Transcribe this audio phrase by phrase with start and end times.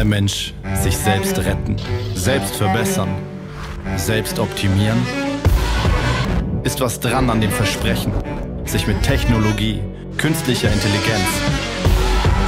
[0.00, 1.76] Der Mensch sich selbst retten,
[2.14, 3.10] selbst verbessern,
[3.96, 4.96] selbst optimieren?
[6.62, 8.10] Ist was dran an dem Versprechen,
[8.64, 9.82] sich mit Technologie,
[10.16, 11.28] künstlicher Intelligenz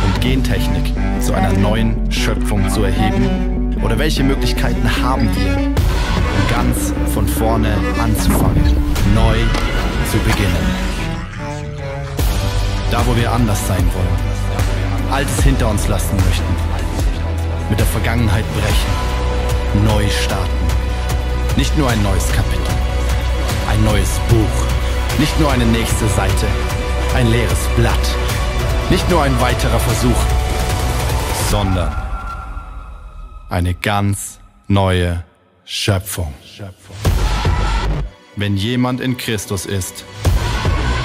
[0.06, 3.76] und Gentechnik zu einer neuen Schöpfung zu erheben?
[3.82, 8.64] Oder welche Möglichkeiten haben wir, um ganz von vorne anzufangen,
[9.14, 9.36] neu
[10.10, 10.66] zu beginnen?
[12.90, 16.71] Da, wo wir anders sein wollen, Altes hinter uns lassen möchten,
[17.72, 20.66] mit der Vergangenheit brechen, neu starten.
[21.56, 22.74] Nicht nur ein neues Kapitel,
[23.70, 26.46] ein neues Buch, nicht nur eine nächste Seite,
[27.14, 28.06] ein leeres Blatt,
[28.90, 30.20] nicht nur ein weiterer Versuch,
[31.50, 31.90] sondern
[33.48, 35.24] eine ganz neue
[35.64, 36.34] Schöpfung.
[38.36, 40.04] Wenn jemand in Christus ist,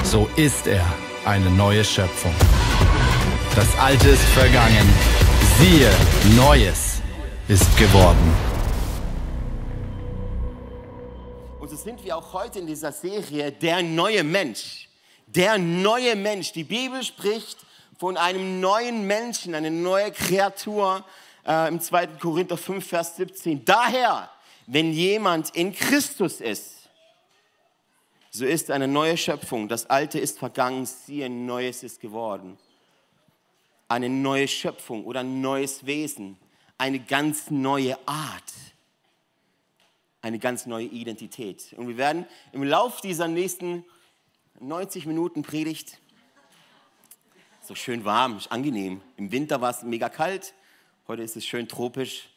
[0.02, 0.84] so ist er
[1.24, 2.34] eine neue Schöpfung.
[3.56, 5.17] Das Alte ist vergangen.
[5.58, 5.90] Siehe,
[6.36, 7.02] Neues
[7.48, 8.32] ist geworden.
[11.58, 14.88] Und so sind wir auch heute in dieser Serie Der neue Mensch.
[15.26, 16.52] Der neue Mensch.
[16.52, 17.58] Die Bibel spricht
[17.98, 21.04] von einem neuen Menschen, eine neue Kreatur
[21.44, 22.06] äh, im 2.
[22.20, 23.64] Korinther 5, Vers 17.
[23.64, 24.30] Daher,
[24.68, 26.88] wenn jemand in Christus ist,
[28.30, 29.66] so ist eine neue Schöpfung.
[29.66, 32.56] Das Alte ist vergangen, siehe, Neues ist geworden.
[33.88, 36.36] Eine neue Schöpfung oder ein neues Wesen,
[36.76, 38.52] eine ganz neue Art,
[40.20, 41.74] eine ganz neue Identität.
[41.76, 43.84] Und wir werden im Lauf dieser nächsten
[44.60, 45.98] 90 Minuten Predigt,
[47.62, 49.00] so schön warm, angenehm.
[49.16, 50.54] Im Winter war es mega kalt,
[51.06, 52.28] heute ist es schön tropisch.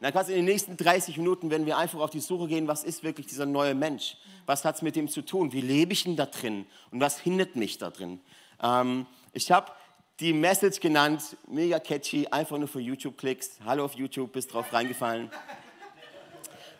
[0.00, 2.84] Dann du in den nächsten 30 Minuten, wenn wir einfach auf die Suche gehen, was
[2.84, 4.16] ist wirklich dieser neue Mensch?
[4.46, 5.52] Was hat es mit dem zu tun?
[5.52, 6.66] Wie lebe ich denn da drin?
[6.92, 8.20] Und was hindert mich da drin?
[8.62, 9.72] Ähm, ich habe
[10.20, 13.58] die Message genannt, mega catchy, einfach nur für YouTube-Klicks.
[13.64, 15.30] Hallo auf YouTube, bist drauf reingefallen.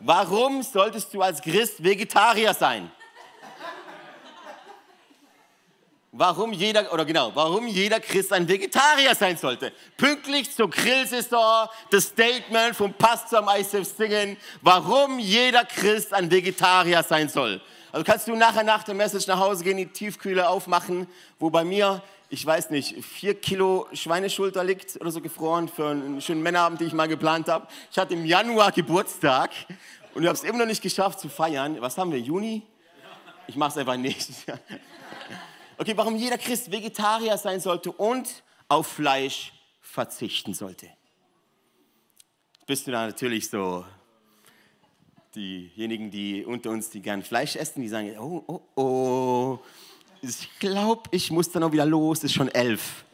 [0.00, 2.90] Warum solltest du als Christ Vegetarier sein?
[6.10, 9.72] warum jeder, oder genau, warum jeder Christ ein Vegetarier sein sollte.
[9.96, 17.04] Pünktlich zur Grillsaison, das Statement vom Pastor am ICF singen, warum jeder Christ ein Vegetarier
[17.04, 17.60] sein soll.
[17.92, 21.06] Also kannst du nachher nach der Message nach Hause gehen, die Tiefkühle aufmachen,
[21.38, 26.20] wo bei mir, ich weiß nicht, vier Kilo Schweineschulter liegt oder so gefroren für einen
[26.20, 27.66] schönen Männerabend, den ich mal geplant habe.
[27.90, 29.50] Ich hatte im Januar Geburtstag
[30.14, 31.80] und ich habe es immer noch nicht geschafft zu feiern.
[31.80, 32.62] Was haben wir, Juni?
[33.46, 33.96] Ich mache es einfach
[34.46, 34.58] Jahr.
[35.80, 40.88] Okay, warum jeder Christ Vegetarier sein sollte und auf Fleisch verzichten sollte.
[42.66, 43.84] Bist du da natürlich so
[45.36, 49.58] diejenigen, die unter uns, die gern Fleisch essen, die sagen, oh, oh, oh,
[50.22, 53.04] ich glaube, ich muss dann auch wieder los, ist schon elf.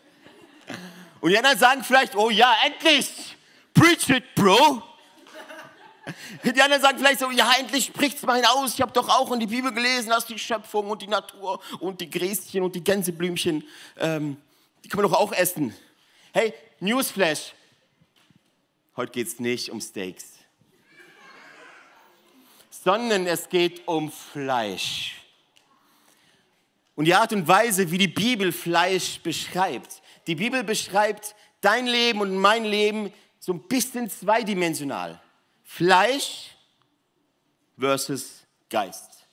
[1.20, 3.37] Und die anderen sagen vielleicht, oh ja, endlich,
[3.72, 4.82] preach it, Bro.
[6.44, 8.75] Die anderen sagen vielleicht so, ja, endlich spricht es mal hinaus.
[8.75, 12.00] Ich habe doch auch in die Bibel gelesen, dass die Schöpfung und die Natur und
[12.00, 13.64] die Gräschen und die Gänseblümchen,
[13.98, 14.37] ähm,
[14.84, 15.75] die kann man doch auch essen.
[16.32, 17.54] Hey, Newsflash.
[18.97, 20.34] Heute geht es nicht um Steaks,
[22.70, 25.23] sondern es geht um Fleisch.
[26.94, 30.03] Und die Art und Weise, wie die Bibel Fleisch beschreibt.
[30.27, 35.21] Die Bibel beschreibt dein Leben und mein Leben so ein bisschen zweidimensional.
[35.65, 36.55] Fleisch
[37.78, 39.27] versus Geist.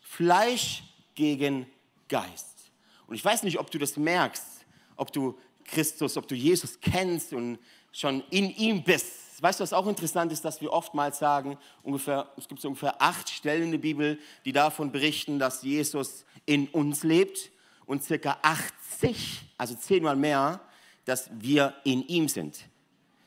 [0.00, 0.82] Fleisch
[1.14, 1.66] gegen
[2.08, 2.70] Geist.
[3.06, 4.64] Und ich weiß nicht, ob du das merkst,
[4.96, 7.58] ob du Christus, ob du Jesus kennst und
[7.92, 9.42] schon in ihm bist.
[9.42, 13.00] Weißt du, was auch interessant ist, dass wir oftmals sagen, ungefähr, es gibt so ungefähr
[13.02, 17.50] acht Stellen in der Bibel, die davon berichten, dass Jesus in uns lebt
[17.86, 20.60] und circa 80, also zehnmal mehr,
[21.04, 22.58] dass wir in ihm sind.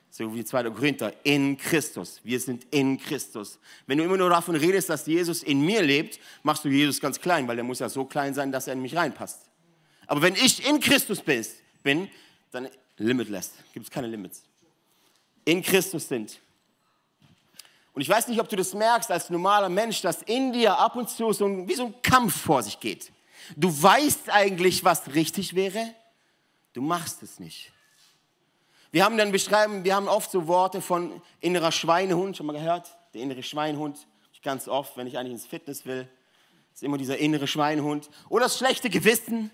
[0.10, 0.72] So wie 2.
[0.72, 2.22] Korinther, in Christus.
[2.24, 3.60] Wir sind in Christus.
[3.86, 7.20] Wenn du immer nur davon redest, dass Jesus in mir lebt, machst du Jesus ganz
[7.20, 9.42] klein, weil er muss ja so klein sein, dass er in mich reinpasst.
[10.08, 12.10] Aber wenn ich in Christus bin,
[12.52, 13.52] dann limitless.
[13.74, 14.44] Gibt es keine Limits.
[15.46, 16.40] In Christus sind.
[17.98, 20.96] Und ich weiß nicht, ob du das merkst als normaler Mensch, dass in dir ab
[20.96, 23.12] und zu so ein, wie so ein Kampf vor sich geht.
[23.56, 25.96] Du weißt eigentlich, was richtig wäre,
[26.74, 27.72] du machst es nicht.
[28.92, 32.96] Wir haben dann beschreiben, wir haben oft so Worte von innerer Schweinehund, schon mal gehört?
[33.16, 33.98] Der innere Schweinehund,
[34.44, 36.08] ganz oft, wenn ich eigentlich ins Fitness will,
[36.76, 38.12] ist immer dieser innere Schweinehund.
[38.30, 39.50] Oder das schlechte Gewissen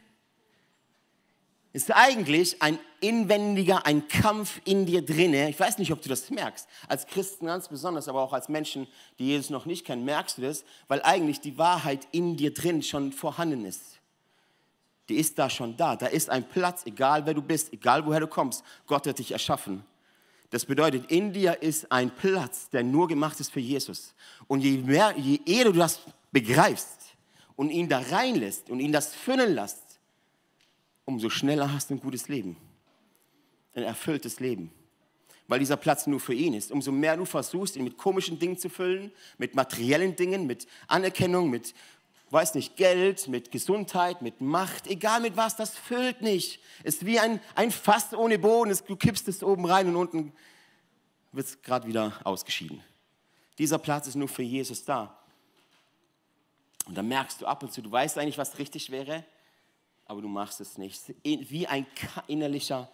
[1.74, 5.50] ist eigentlich ein inwendiger, ein Kampf in dir drinne.
[5.50, 6.68] Ich weiß nicht, ob du das merkst.
[6.88, 8.88] Als Christen ganz besonders, aber auch als Menschen,
[9.20, 12.84] die Jesus noch nicht kennen, merkst du das, weil eigentlich die Wahrheit in dir drin
[12.84, 14.00] schon vorhanden ist
[15.10, 15.96] die ist da schon da.
[15.96, 18.64] Da ist ein Platz, egal wer du bist, egal woher du kommst.
[18.88, 19.84] Gott hat dich erschaffen.
[20.50, 24.14] Das bedeutet, in dir ist ein Platz, der nur gemacht ist für Jesus.
[24.48, 27.16] Und je, mehr, je eher du das begreifst
[27.56, 29.83] und ihn da reinlässt und ihn das füllen lässt,
[31.06, 32.58] umso schneller hast du ein gutes Leben.
[33.76, 34.72] Ein erfülltes Leben.
[35.48, 36.72] Weil dieser Platz nur für ihn ist.
[36.72, 41.50] Umso mehr du versuchst, ihn mit komischen Dingen zu füllen, mit materiellen Dingen, mit Anerkennung,
[41.50, 41.74] mit
[42.34, 46.60] weiß nicht, Geld, mit Gesundheit, mit Macht, egal mit was, das füllt nicht.
[46.84, 48.76] Ist wie ein, ein Fass ohne Boden.
[48.88, 50.34] Du kippst es oben rein und unten
[51.32, 52.84] wird es gerade wieder ausgeschieden.
[53.60, 55.16] Dieser Platz ist nur für Jesus da.
[56.88, 59.24] Und dann merkst du ab und zu, du weißt eigentlich, was richtig wäre,
[60.06, 61.02] aber du machst es nicht.
[61.24, 61.86] Wie ein
[62.28, 62.90] innerlicher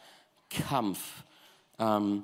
[0.49, 0.99] Kampf.
[1.77, 2.23] Ähm,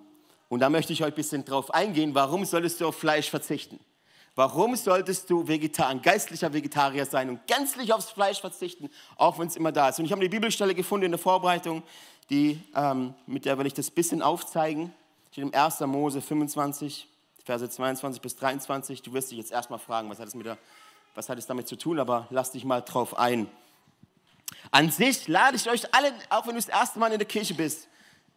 [0.49, 3.79] und da möchte ich heute ein bisschen drauf eingehen, warum solltest du auf Fleisch verzichten?
[4.35, 9.47] Warum solltest du Vegetar ein geistlicher Vegetarier sein und gänzlich aufs Fleisch verzichten, auch wenn
[9.47, 9.99] es immer da ist?
[9.99, 11.83] Und ich habe eine Bibelstelle gefunden in der Vorbereitung,
[12.29, 14.93] die, ähm, mit der will ich das ein bisschen aufzeigen.
[15.31, 15.79] Steht im 1.
[15.81, 17.07] Mose 25,
[17.45, 19.01] Verse 22 bis 23.
[19.01, 20.57] Du wirst dich jetzt erstmal fragen, was hat, es mit der,
[21.13, 23.47] was hat es damit zu tun, aber lass dich mal drauf ein.
[24.71, 27.53] An sich lade ich euch alle, auch wenn du das erste Mal in der Kirche
[27.53, 27.87] bist,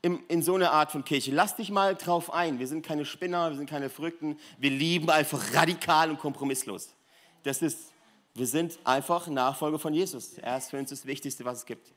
[0.02, 1.32] in, in so eine Art von Kirche.
[1.32, 2.58] Lass dich mal drauf ein.
[2.58, 4.38] Wir sind keine Spinner, wir sind keine Verrückten.
[4.58, 6.94] Wir lieben einfach radikal und kompromisslos.
[7.42, 7.92] Das ist,
[8.34, 10.38] wir sind einfach Nachfolger von Jesus.
[10.38, 11.92] Er ist für uns das Wichtigste, was es gibt.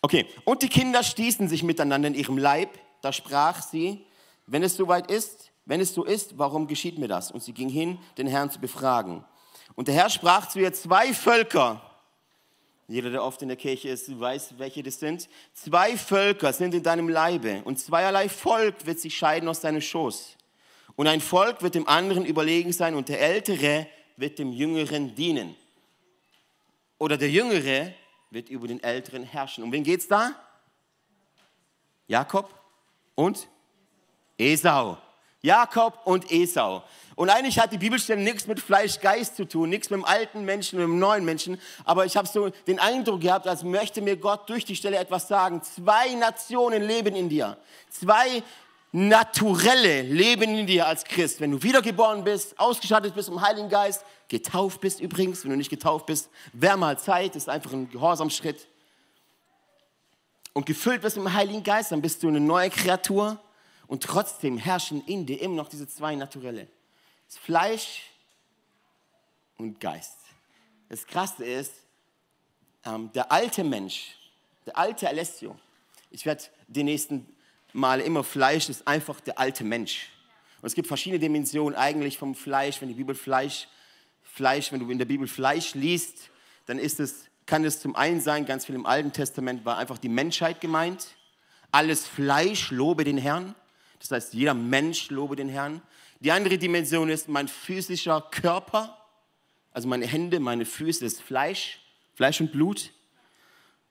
[0.00, 2.70] Okay, und die Kinder stießen sich miteinander in ihrem Leib.
[3.02, 4.04] Da sprach sie,
[4.46, 7.30] wenn es soweit ist, wenn es so ist, warum geschieht mir das?
[7.30, 9.24] Und sie ging hin, den Herrn zu befragen.
[9.74, 11.80] Und der Herr sprach zu ihr, zwei Völker
[12.88, 15.28] jeder, der oft in der Kirche ist, weiß, welche das sind.
[15.54, 20.36] Zwei Völker sind in deinem Leibe und zweierlei Volk wird sich scheiden aus deinem Schoß.
[20.96, 23.86] Und ein Volk wird dem anderen überlegen sein und der Ältere
[24.16, 25.54] wird dem Jüngeren dienen.
[26.98, 27.94] Oder der Jüngere
[28.30, 29.64] wird über den Älteren herrschen.
[29.64, 30.34] Um wen geht es da?
[32.06, 32.52] Jakob
[33.14, 33.48] und
[34.38, 34.98] Esau.
[35.42, 36.84] Jakob und Esau.
[37.16, 40.78] Und eigentlich hat die Bibelstelle nichts mit Fleisch-Geist zu tun, nichts mit dem alten Menschen,
[40.78, 41.60] mit dem neuen Menschen.
[41.84, 45.28] Aber ich habe so den Eindruck gehabt, als möchte mir Gott durch die Stelle etwas
[45.28, 45.60] sagen.
[45.62, 47.58] Zwei Nationen leben in dir.
[47.90, 48.42] Zwei
[48.92, 51.40] Naturelle leben in dir als Christ.
[51.40, 55.70] Wenn du wiedergeboren bist, ausgestattet bist im Heiligen Geist, getauft bist übrigens, wenn du nicht
[55.70, 58.68] getauft bist, wäre mal Zeit, ist einfach ein Gehorsamschritt.
[60.52, 63.38] Und gefüllt bist im Heiligen Geist, dann bist du eine neue Kreatur.
[63.92, 66.66] Und trotzdem herrschen in dir immer noch diese zwei Naturelle.
[67.28, 68.04] Das Fleisch
[69.58, 70.16] und Geist.
[70.88, 71.74] Das Krasse ist,
[72.86, 74.16] ähm, der alte Mensch,
[74.64, 75.60] der alte Alessio,
[76.10, 77.36] ich werde die nächsten
[77.74, 80.08] Male immer Fleisch, ist einfach der alte Mensch.
[80.62, 82.80] Und es gibt verschiedene Dimensionen eigentlich vom Fleisch.
[82.80, 83.68] Wenn die Bibel Fleisch,
[84.22, 86.30] Fleisch, wenn du in der Bibel Fleisch liest,
[86.64, 89.98] dann ist es, kann es zum einen sein, ganz viel im Alten Testament war einfach
[89.98, 91.08] die Menschheit gemeint.
[91.70, 93.54] Alles Fleisch lobe den Herrn.
[94.02, 95.80] Das heißt, jeder Mensch lobe den Herrn.
[96.18, 98.98] Die andere Dimension ist mein physischer Körper,
[99.70, 101.80] also meine Hände, meine Füße, das Fleisch,
[102.14, 102.90] Fleisch und Blut.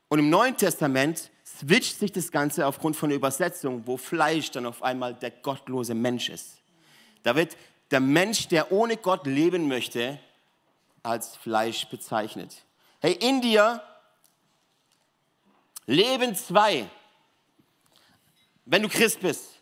[0.10, 4.66] Und im Neuen Testament switcht sich das Ganze aufgrund von der Übersetzung, wo Fleisch dann
[4.66, 6.58] auf einmal der gottlose Mensch ist.
[7.24, 7.56] Da wird
[7.92, 10.20] der Mensch, der ohne Gott leben möchte,
[11.04, 12.66] als Fleisch bezeichnet.
[13.00, 13.82] Hey, in dir
[15.86, 16.86] leben zwei,
[18.66, 19.61] wenn du Christ bist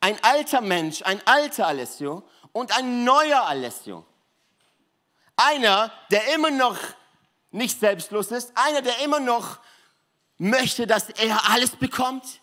[0.00, 4.04] ein alter Mensch, ein alter Alessio und ein neuer Alessio.
[5.36, 6.78] Einer, der immer noch
[7.50, 9.58] nicht selbstlos ist, einer, der immer noch
[10.38, 12.40] möchte, dass er alles bekommt,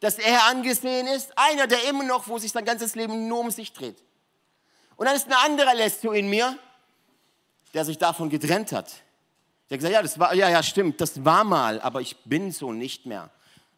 [0.00, 3.50] dass er angesehen ist, einer, der immer noch, wo sich sein ganzes Leben nur um
[3.50, 4.02] sich dreht.
[4.96, 6.58] Und dann ist ein anderer Alessio in mir,
[7.74, 8.90] der sich davon getrennt hat.
[9.68, 12.52] Der hat gesagt, ja, das war, ja, ja, stimmt, das war mal, aber ich bin
[12.52, 13.30] so nicht mehr.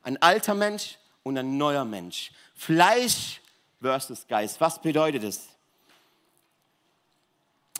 [0.02, 2.32] Ein alter Mensch und ein neuer Mensch.
[2.60, 3.40] Fleisch
[3.80, 4.60] versus Geist.
[4.60, 5.48] Was bedeutet es?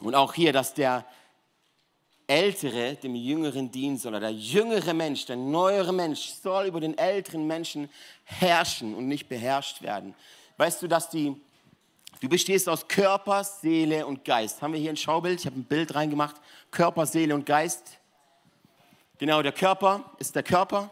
[0.00, 1.04] Und auch hier, dass der
[2.26, 6.96] Ältere dem Jüngeren dienen soll, oder der jüngere Mensch, der neuere Mensch soll über den
[6.96, 7.90] älteren Menschen
[8.24, 10.14] herrschen und nicht beherrscht werden.
[10.56, 11.36] Weißt du, dass die,
[12.22, 14.62] du bestehst aus Körper, Seele und Geist.
[14.62, 15.40] Haben wir hier ein Schaubild?
[15.40, 16.36] Ich habe ein Bild reingemacht.
[16.70, 17.98] Körper, Seele und Geist.
[19.18, 20.90] Genau, der Körper ist der Körper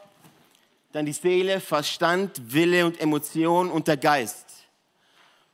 [0.92, 4.46] dann die Seele, Verstand, Wille und Emotion und der Geist.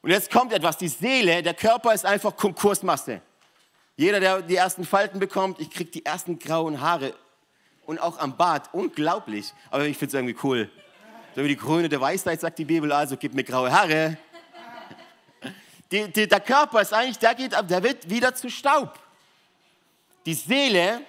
[0.02, 3.20] Und jetzt kommt etwas, die Seele, der Körper ist einfach Konkursmasse.
[3.96, 7.14] Jeder, der die ersten Falten bekommt, ich kriege die ersten grauen Haare
[7.86, 9.52] und auch am Bart, unglaublich.
[9.70, 10.70] Aber ich finde es irgendwie cool.
[11.34, 14.16] So wie die Krone der Weisheit sagt die Bibel, also gib mir graue Haare.
[15.90, 18.98] Die, die, der Körper ist eigentlich, der geht der wird wieder zu Staub.
[20.26, 21.02] Die Seele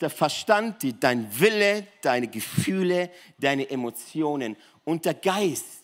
[0.00, 5.82] der Verstand, dein Wille, deine Gefühle, deine Emotionen und der Geist.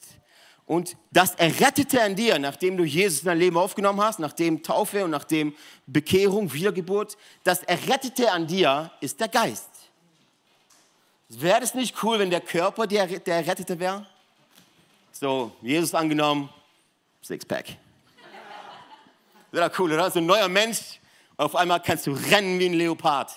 [0.67, 5.03] Und das Errettete an dir, nachdem du Jesus in dein Leben aufgenommen hast, nachdem Taufe
[5.05, 5.55] und nachdem
[5.87, 9.71] Bekehrung, Wiedergeburt, das Errettete an dir ist der Geist.
[11.31, 14.07] Wäre es nicht cool, wenn der Körper der, der Errettete wäre?
[15.13, 16.51] So, Jesus angenommen,
[17.23, 17.77] Sixpack.
[19.51, 20.11] Wäre cool, oder?
[20.11, 21.01] So ein neuer Mensch,
[21.39, 23.31] auf einmal kannst du rennen wie ein Leopard.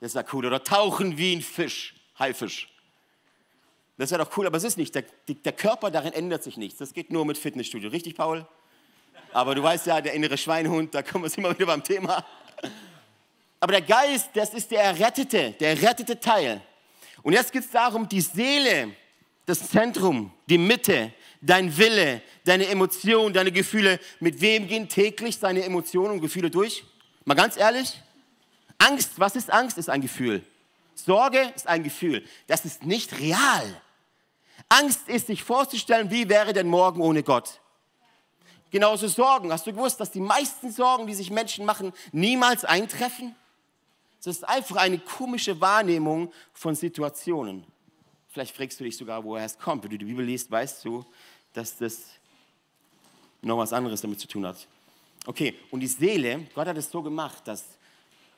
[0.00, 0.46] Das ja cool.
[0.46, 2.68] Oder tauchen wie ein Fisch, Haifisch.
[3.96, 4.94] Das wäre doch cool, aber es ist nicht.
[4.94, 6.78] Der, der, Körper, darin ändert sich nichts.
[6.78, 7.90] Das geht nur mit Fitnessstudio.
[7.90, 8.46] Richtig, Paul?
[9.32, 12.24] Aber du weißt ja, der innere Schweinhund, da kommen wir immer wieder beim Thema.
[13.60, 16.60] Aber der Geist, das ist der errettete, der errettete Teil.
[17.22, 18.94] Und jetzt geht es darum, die Seele,
[19.46, 23.98] das Zentrum, die Mitte, dein Wille, deine Emotionen, deine Gefühle.
[24.20, 26.84] Mit wem gehen täglich deine Emotionen und Gefühle durch?
[27.24, 28.00] Mal ganz ehrlich.
[28.78, 29.76] Angst, was ist Angst?
[29.78, 30.44] Ist ein Gefühl.
[30.94, 32.24] Sorge ist ein Gefühl.
[32.46, 33.80] Das ist nicht real.
[34.68, 37.60] Angst ist, sich vorzustellen, wie wäre denn morgen ohne Gott.
[38.70, 39.52] Genauso Sorgen.
[39.52, 43.34] Hast du gewusst, dass die meisten Sorgen, die sich Menschen machen, niemals eintreffen?
[44.20, 47.64] Es ist einfach eine komische Wahrnehmung von Situationen.
[48.28, 49.84] Vielleicht fragst du dich sogar, woher es kommt.
[49.84, 51.04] Wenn du die Bibel liest, weißt du,
[51.54, 52.02] dass das
[53.40, 54.66] noch was anderes damit zu tun hat.
[55.24, 57.64] Okay, und die Seele, Gott hat es so gemacht, dass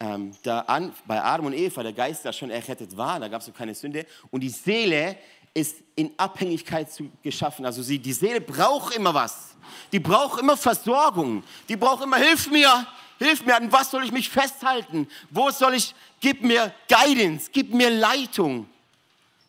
[0.01, 3.41] ähm, da an, bei Adam und Eva der Geist da schon errettet war, da gab
[3.41, 4.07] es so keine Sünde.
[4.31, 5.17] Und die Seele
[5.53, 7.67] ist in Abhängigkeit zu, geschaffen.
[7.67, 9.55] Also sie, die Seele braucht immer was.
[9.93, 11.43] Die braucht immer Versorgung.
[11.69, 12.87] Die braucht immer, hilf mir,
[13.19, 15.09] hilf mir, an was soll ich mich festhalten?
[15.31, 18.69] Wo soll ich, gib mir Guidance, gib mir Leitung.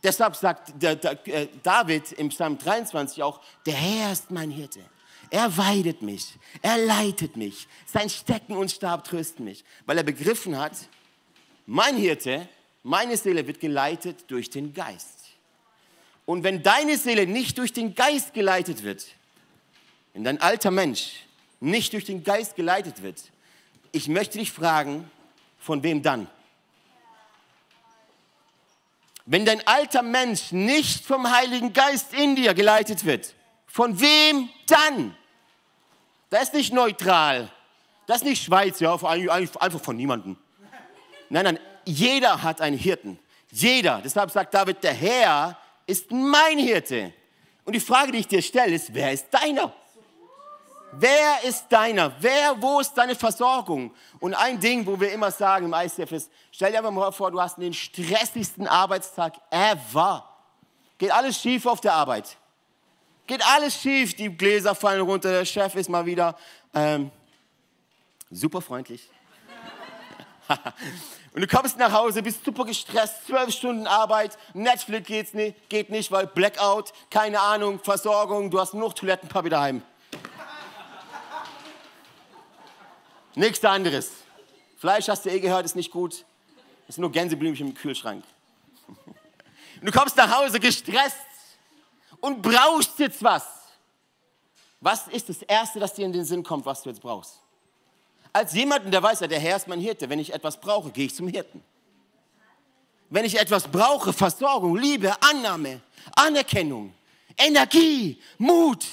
[0.03, 4.79] Deshalb sagt der, der, äh, David im Psalm 23 auch, der Herr ist mein Hirte.
[5.31, 10.59] Er weidet mich, er leitet mich, sein Stecken und Stab trösten mich, weil er begriffen
[10.59, 10.73] hat,
[11.65, 12.49] mein Hirte,
[12.83, 15.19] meine Seele wird geleitet durch den Geist.
[16.25, 19.07] Und wenn deine Seele nicht durch den Geist geleitet wird,
[20.13, 21.25] wenn dein alter Mensch
[21.61, 23.21] nicht durch den Geist geleitet wird,
[23.93, 25.09] ich möchte dich fragen,
[25.59, 26.27] von wem dann?
[29.25, 33.33] Wenn dein alter Mensch nicht vom Heiligen Geist in dir geleitet wird,
[33.65, 35.15] von wem dann?
[36.31, 37.51] Das ist nicht neutral.
[38.07, 40.37] Das ist nicht Schweiz, ja, einfach von niemandem.
[41.29, 43.19] Nein, nein, jeder hat einen Hirten.
[43.51, 44.01] Jeder.
[44.01, 47.13] Deshalb sagt David, der Herr ist mein Hirte.
[47.65, 49.73] Und die Frage, die ich dir stelle, ist, wer ist deiner?
[50.93, 52.13] Wer ist deiner?
[52.19, 53.93] Wer, wo ist deine Versorgung?
[54.21, 57.29] Und ein Ding, wo wir immer sagen im ICF ist, stell dir einfach mal vor,
[57.29, 60.27] du hast den stressigsten Arbeitstag ever.
[60.97, 62.37] Geht alles schief auf der Arbeit.
[63.27, 66.37] Geht alles schief, die Gläser fallen runter, der Chef ist mal wieder
[66.73, 67.11] ähm,
[68.29, 69.09] super freundlich.
[71.33, 75.89] Und du kommst nach Hause, bist super gestresst, zwölf Stunden Arbeit, Netflix geht's nicht, geht
[75.89, 79.81] nicht, weil Blackout, keine Ahnung, Versorgung, du hast noch Toilettenpapier daheim.
[83.35, 84.11] Nichts anderes.
[84.77, 86.25] Fleisch hast du eh gehört, ist nicht gut.
[86.89, 88.25] Ist nur Gänseblümchen im Kühlschrank.
[88.87, 91.15] Und du kommst nach Hause gestresst
[92.21, 93.43] und brauchst jetzt was.
[94.79, 97.39] Was ist das Erste, das dir in den Sinn kommt, was du jetzt brauchst?
[98.33, 100.09] Als jemanden, der weiß, ja, der Herr ist mein Hirte.
[100.09, 101.61] Wenn ich etwas brauche, gehe ich zum Hirten.
[103.09, 105.81] Wenn ich etwas brauche, Versorgung, Liebe, Annahme,
[106.15, 106.93] Anerkennung,
[107.37, 108.85] Energie, Mut,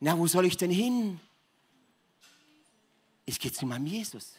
[0.00, 1.20] na, wo soll ich denn hin?
[3.24, 4.32] Ich gehe zu meinem Jesus.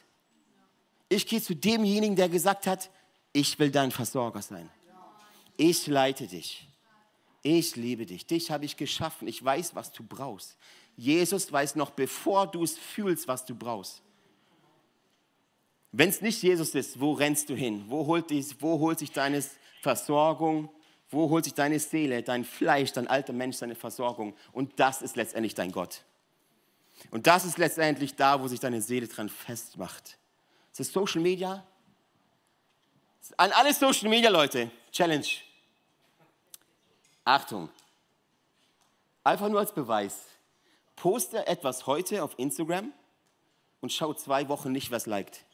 [1.07, 2.89] Ich gehe zu demjenigen, der gesagt hat,
[3.33, 4.69] ich will dein Versorger sein.
[5.57, 6.68] Ich leite dich.
[7.41, 8.25] Ich liebe dich.
[8.25, 9.27] Dich habe ich geschaffen.
[9.27, 10.57] Ich weiß, was du brauchst.
[10.97, 14.01] Jesus weiß noch, bevor du es fühlst, was du brauchst.
[15.91, 17.85] Wenn es nicht Jesus ist, wo rennst du hin?
[17.87, 19.43] Wo holt, dich, wo holt sich deine
[19.81, 20.69] Versorgung?
[21.09, 24.35] Wo holt sich deine Seele, dein Fleisch, dein alter Mensch seine Versorgung?
[24.51, 26.03] Und das ist letztendlich dein Gott.
[27.09, 30.17] Und das ist letztendlich da, wo sich deine Seele dran festmacht.
[30.71, 31.65] Das ist Social Media.
[33.37, 35.25] An alle Social Media Leute, Challenge.
[37.29, 37.69] Achtung.
[39.23, 40.25] Einfach nur als Beweis.
[40.95, 42.91] Poste etwas heute auf Instagram
[43.81, 45.45] und schau zwei Wochen nicht, was liked.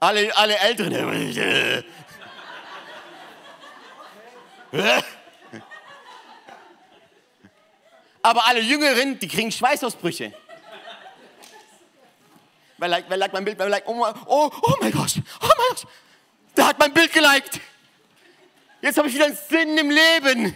[0.00, 1.84] Alle, alle Älteren.
[8.22, 10.34] Aber alle Jüngeren, die kriegen Schweißausbrüche.
[12.76, 13.58] Wer liked, wer liked mein Bild?
[13.58, 15.86] Wer liked, oh, oh, oh mein Gott, oh mein Gott,
[16.56, 17.60] der hat mein Bild geliked.
[18.80, 20.54] Jetzt habe ich wieder einen Sinn im Leben.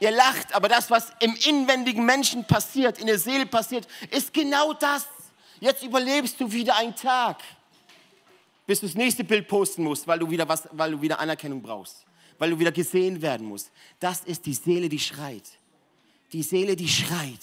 [0.00, 4.72] Ihr lacht, aber das, was im inwendigen Menschen passiert, in der Seele passiert, ist genau
[4.72, 5.06] das.
[5.60, 7.42] Jetzt überlebst du wieder einen Tag,
[8.64, 11.60] bis du das nächste Bild posten musst, weil du wieder, was, weil du wieder Anerkennung
[11.60, 12.04] brauchst.
[12.38, 13.70] weil du wieder gesehen werden musst.
[13.98, 15.42] Das ist die Seele, die schreit.
[16.32, 17.40] Die Seele, die schreit.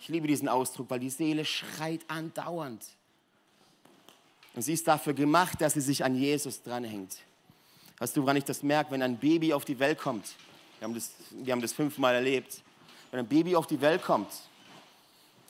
[0.00, 2.84] Ich liebe diesen Ausdruck, weil die Seele schreit andauernd.
[4.54, 7.16] Und sie ist dafür gemacht, dass sie sich an Jesus dranhängt.
[7.98, 8.92] Weißt du, woran ich das merke?
[8.92, 10.26] Wenn ein Baby auf die Welt kommt,
[10.78, 12.60] wir haben das, wir haben das fünfmal erlebt,
[13.10, 14.28] wenn ein Baby auf die Welt kommt,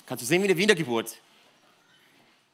[0.07, 1.17] kannst du sehen wie eine Wiedergeburt.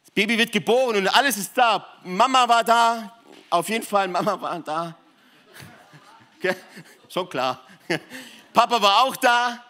[0.03, 1.85] Das Baby wird geboren und alles ist da.
[2.03, 4.95] Mama war da, auf jeden Fall, Mama war da.
[6.37, 6.55] Okay?
[7.07, 7.61] Schon klar.
[8.53, 9.63] Papa war auch da,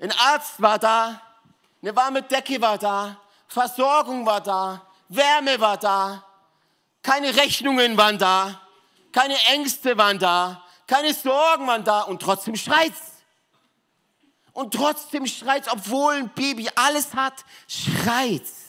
[0.00, 1.20] ein Arzt war da,
[1.82, 3.16] eine warme Decke war da,
[3.48, 6.24] Versorgung war da, Wärme war da,
[7.02, 8.61] keine Rechnungen waren da,
[9.12, 13.12] keine Ängste waren da, keine Sorgen waren da und trotzdem schreit's.
[14.52, 18.64] Und trotzdem schreit's, obwohl ein Baby alles hat, schreit's.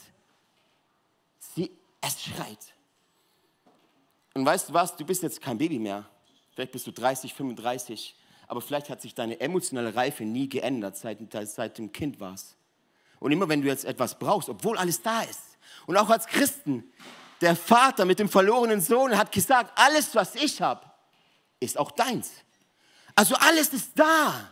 [1.40, 1.72] Sie,
[2.02, 2.74] es schreit.
[4.34, 6.06] Und weißt du was, du bist jetzt kein Baby mehr.
[6.54, 8.16] Vielleicht bist du 30, 35,
[8.48, 12.56] aber vielleicht hat sich deine emotionale Reife nie geändert, seit, seit ein Kind warst.
[13.20, 16.92] Und immer wenn du jetzt etwas brauchst, obwohl alles da ist, und auch als Christen,
[17.44, 20.82] der Vater mit dem verlorenen Sohn hat gesagt, alles, was ich habe,
[21.60, 22.32] ist auch deins.
[23.16, 24.50] Also alles ist da.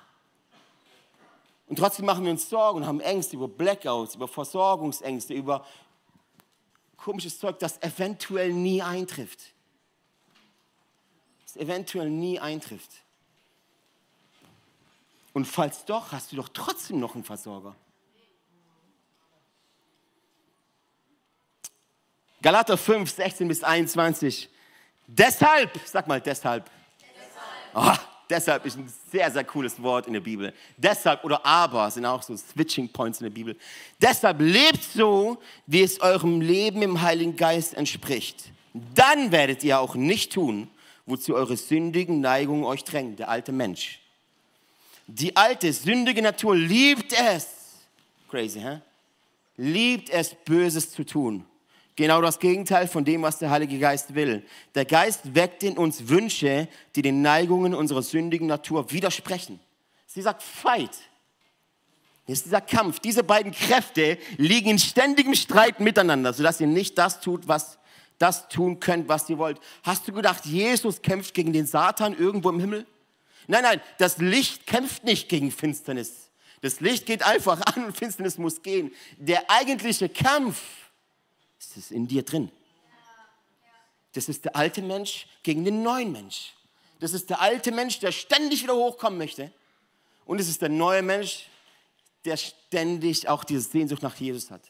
[1.67, 5.65] Und trotzdem machen wir uns Sorgen und haben Ängste über Blackouts, über Versorgungsängste, über
[6.97, 9.39] komisches Zeug, das eventuell nie eintrifft.
[11.43, 12.91] Das eventuell nie eintrifft.
[15.33, 17.75] Und falls doch, hast du doch trotzdem noch einen Versorger.
[22.41, 24.49] Galater 5, 16 bis 21.
[25.05, 26.69] Deshalb, sag mal deshalb.
[26.99, 27.99] Deshalb.
[27.99, 30.51] Oh, deshalb ist ein sehr, sehr cooles Wort in der Bibel.
[30.75, 33.55] Deshalb oder aber sind auch so Switching Points in der Bibel.
[34.01, 35.37] Deshalb lebt so,
[35.67, 38.51] wie es eurem Leben im Heiligen Geist entspricht.
[38.73, 40.67] Dann werdet ihr auch nicht tun,
[41.05, 43.99] wozu eure sündigen Neigungen euch drängen, der alte Mensch.
[45.05, 47.47] Die alte, sündige Natur liebt es,
[48.29, 48.79] crazy, hä?
[49.57, 51.45] Liebt es, Böses zu tun
[51.95, 54.43] Genau das Gegenteil von dem, was der Heilige Geist will.
[54.75, 59.59] Der Geist weckt in uns Wünsche, die den Neigungen unserer sündigen Natur widersprechen.
[60.07, 60.97] Sie sagt, fight.
[62.25, 62.99] Hier ist dieser Kampf.
[62.99, 67.77] Diese beiden Kräfte liegen in ständigem Streit miteinander, sodass ihr nicht das tut, was
[68.17, 69.59] das tun könnt, was ihr wollt.
[69.83, 72.85] Hast du gedacht, Jesus kämpft gegen den Satan irgendwo im Himmel?
[73.47, 76.29] Nein, nein, das Licht kämpft nicht gegen Finsternis.
[76.61, 78.91] Das Licht geht einfach an und Finsternis muss gehen.
[79.17, 80.61] Der eigentliche Kampf
[81.61, 82.51] das ist in dir drin.
[84.13, 86.53] Das ist der alte Mensch gegen den neuen Mensch.
[86.99, 89.51] Das ist der alte Mensch, der ständig wieder hochkommen möchte.
[90.25, 91.47] Und es ist der neue Mensch,
[92.25, 94.61] der ständig auch diese Sehnsucht nach Jesus hat.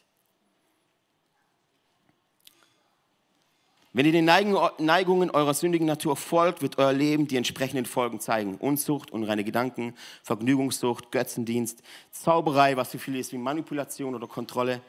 [3.93, 8.55] Wenn ihr den Neigungen eurer sündigen Natur folgt, wird euer Leben die entsprechenden Folgen zeigen.
[8.55, 14.81] Unzucht, unreine Gedanken, Vergnügungssucht, Götzendienst, Zauberei, was so viel ist wie Manipulation oder Kontrolle,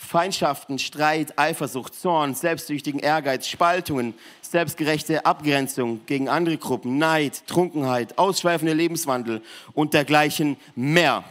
[0.00, 8.76] Feindschaften, Streit, Eifersucht, Zorn, selbstsüchtigen Ehrgeiz, Spaltungen, selbstgerechte Abgrenzung gegen andere Gruppen, Neid, Trunkenheit, ausschweifender
[8.76, 9.42] Lebenswandel
[9.74, 11.24] und dergleichen mehr.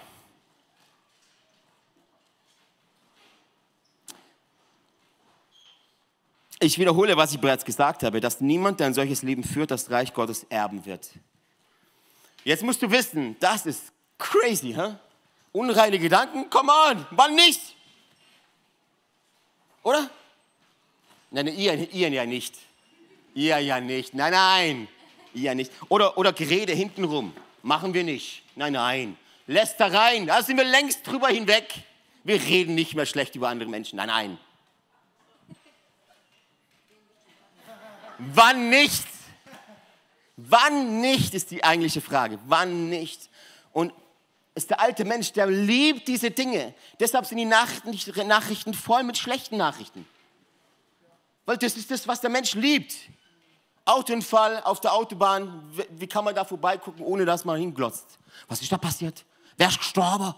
[6.59, 9.89] Ich wiederhole, was ich bereits gesagt habe, dass niemand, der ein solches Leben führt, das
[9.89, 11.09] Reich Gottes erben wird.
[12.43, 14.95] Jetzt musst du wissen, das ist crazy, hä?
[15.53, 17.76] Unreine Gedanken, come on, wann nicht?
[19.87, 20.09] Oder?
[21.31, 22.53] Nein, ihr, ihr ja nicht.
[23.33, 24.13] Ihr ja nicht.
[24.13, 24.87] Nein, nein.
[25.33, 25.71] Ihr nicht.
[25.87, 27.33] Oder, oder Gerede hintenrum.
[27.63, 28.43] Machen wir nicht.
[28.57, 29.17] Nein, nein.
[29.45, 31.73] Lästereien, da sind wir längst drüber hinweg.
[32.25, 33.95] Wir reden nicht mehr schlecht über andere Menschen.
[33.95, 34.37] Nein, nein.
[38.17, 39.07] Wann nicht?
[40.35, 42.39] Wann nicht ist die eigentliche Frage.
[42.45, 43.29] Wann nicht?
[43.71, 43.93] Und
[44.57, 46.73] ist der alte Mensch, der liebt diese Dinge.
[46.99, 50.07] Deshalb sind die Nachrichten, voll mit schlechten Nachrichten.
[51.45, 52.93] Weil das ist das, was der Mensch liebt.
[53.85, 58.17] Autounfall auf der Autobahn, wie kann man da vorbeigucken, ohne dass man hinglotzt?
[58.47, 59.23] Was ist da passiert?
[59.55, 60.33] Wer ist gestorben?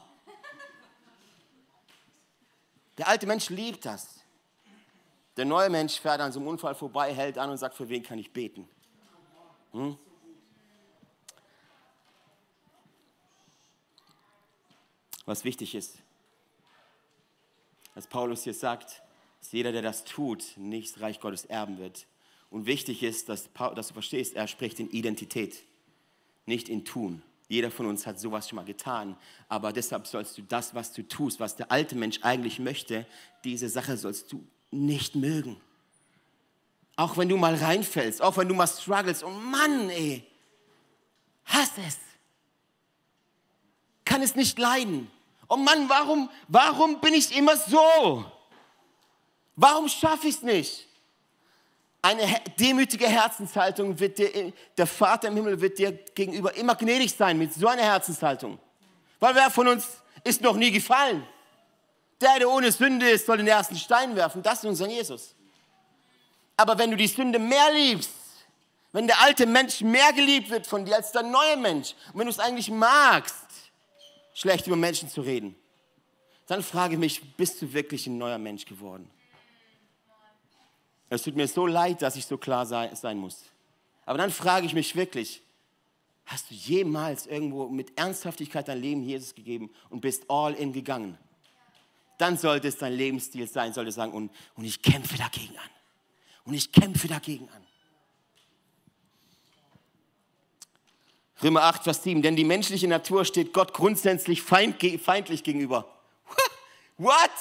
[2.98, 4.20] Der alte Mensch liebt das.
[5.38, 8.04] Der neue Mensch fährt an so einem Unfall vorbei, hält an und sagt, für wen
[8.04, 8.68] kann ich beten?
[9.72, 9.98] Hm?
[15.30, 16.00] Was wichtig ist.
[17.94, 19.02] Was Paulus hier sagt,
[19.40, 22.08] dass jeder, der das tut, nicht das Reich Gottes erben wird.
[22.50, 25.64] Und wichtig ist, dass, dass du verstehst, er spricht in Identität,
[26.46, 27.22] nicht in Tun.
[27.48, 29.16] Jeder von uns hat sowas schon mal getan,
[29.48, 33.06] aber deshalb sollst du das, was du tust, was der alte Mensch eigentlich möchte,
[33.44, 35.58] diese Sache sollst du nicht mögen.
[36.96, 40.28] Auch wenn du mal reinfällst, auch wenn du mal struggles, oh Mann, ey,
[41.46, 41.98] hasse es.
[44.06, 45.10] Kann es nicht leiden.
[45.50, 48.24] Oh Mann, warum, warum bin ich immer so?
[49.56, 50.88] Warum schaffe ich es nicht?
[52.02, 52.24] Eine
[52.58, 57.54] demütige Herzenshaltung wird dir, der Vater im Himmel wird dir gegenüber immer gnädig sein mit
[57.54, 58.58] so einer Herzenshaltung.
[59.20, 59.86] Weil wer von uns
[60.24, 61.28] ist noch nie gefallen?
[62.22, 64.44] Der, der ohne Sünde ist, soll den ersten Stein werfen.
[64.44, 65.36] Das ist unser Jesus.
[66.56, 68.12] Aber wenn du die Sünde mehr liebst,
[68.92, 72.28] wenn der alte Mensch mehr geliebt wird von dir als der neue Mensch, und wenn
[72.28, 73.36] du es eigentlich magst,
[74.40, 75.54] schlecht über Menschen zu reden,
[76.48, 79.10] dann frage ich mich, bist du wirklich ein neuer Mensch geworden?
[81.10, 83.44] Es tut mir so leid, dass ich so klar sein muss.
[84.06, 85.42] Aber dann frage ich mich wirklich,
[86.26, 91.18] hast du jemals irgendwo mit Ernsthaftigkeit dein Leben Jesus gegeben und bist all in gegangen?
[92.18, 95.70] Dann sollte es dein Lebensstil sein, sollte sagen, und, und ich kämpfe dagegen an.
[96.46, 97.66] Und ich kämpfe dagegen an.
[101.42, 105.86] Römer 8, Vers 7, denn die menschliche Natur steht Gott grundsätzlich feindlich gegenüber.
[106.98, 107.32] What?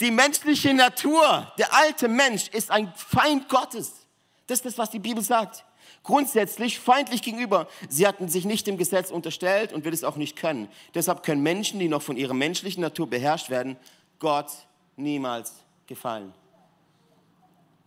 [0.00, 4.06] Die menschliche Natur, der alte Mensch ist ein Feind Gottes.
[4.46, 5.64] Das ist das, was die Bibel sagt.
[6.04, 7.66] Grundsätzlich feindlich gegenüber.
[7.88, 10.68] Sie hatten sich nicht dem Gesetz unterstellt und wird es auch nicht können.
[10.94, 13.76] Deshalb können Menschen, die noch von ihrer menschlichen Natur beherrscht werden,
[14.20, 14.50] Gott
[14.96, 15.52] niemals
[15.86, 16.32] gefallen.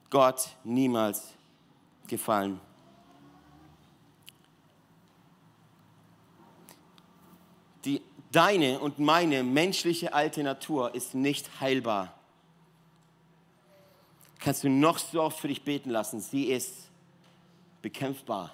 [0.09, 1.23] Gott niemals
[2.07, 2.59] gefallen.
[7.85, 12.13] Die, deine und meine menschliche alte Natur ist nicht heilbar.
[14.39, 16.89] Kannst du noch so oft für dich beten lassen, sie ist
[17.81, 18.51] bekämpfbar.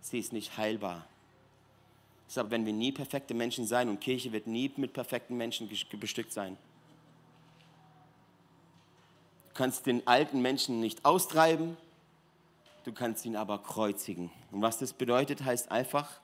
[0.00, 1.06] Sie ist nicht heilbar.
[2.28, 5.68] Deshalb werden wir nie perfekte Menschen sein und Kirche wird nie mit perfekten Menschen
[6.00, 6.56] bestückt sein.
[9.48, 11.76] Du kannst den alten Menschen nicht austreiben,
[12.84, 14.30] du kannst ihn aber kreuzigen.
[14.50, 16.20] Und was das bedeutet, heißt einfach,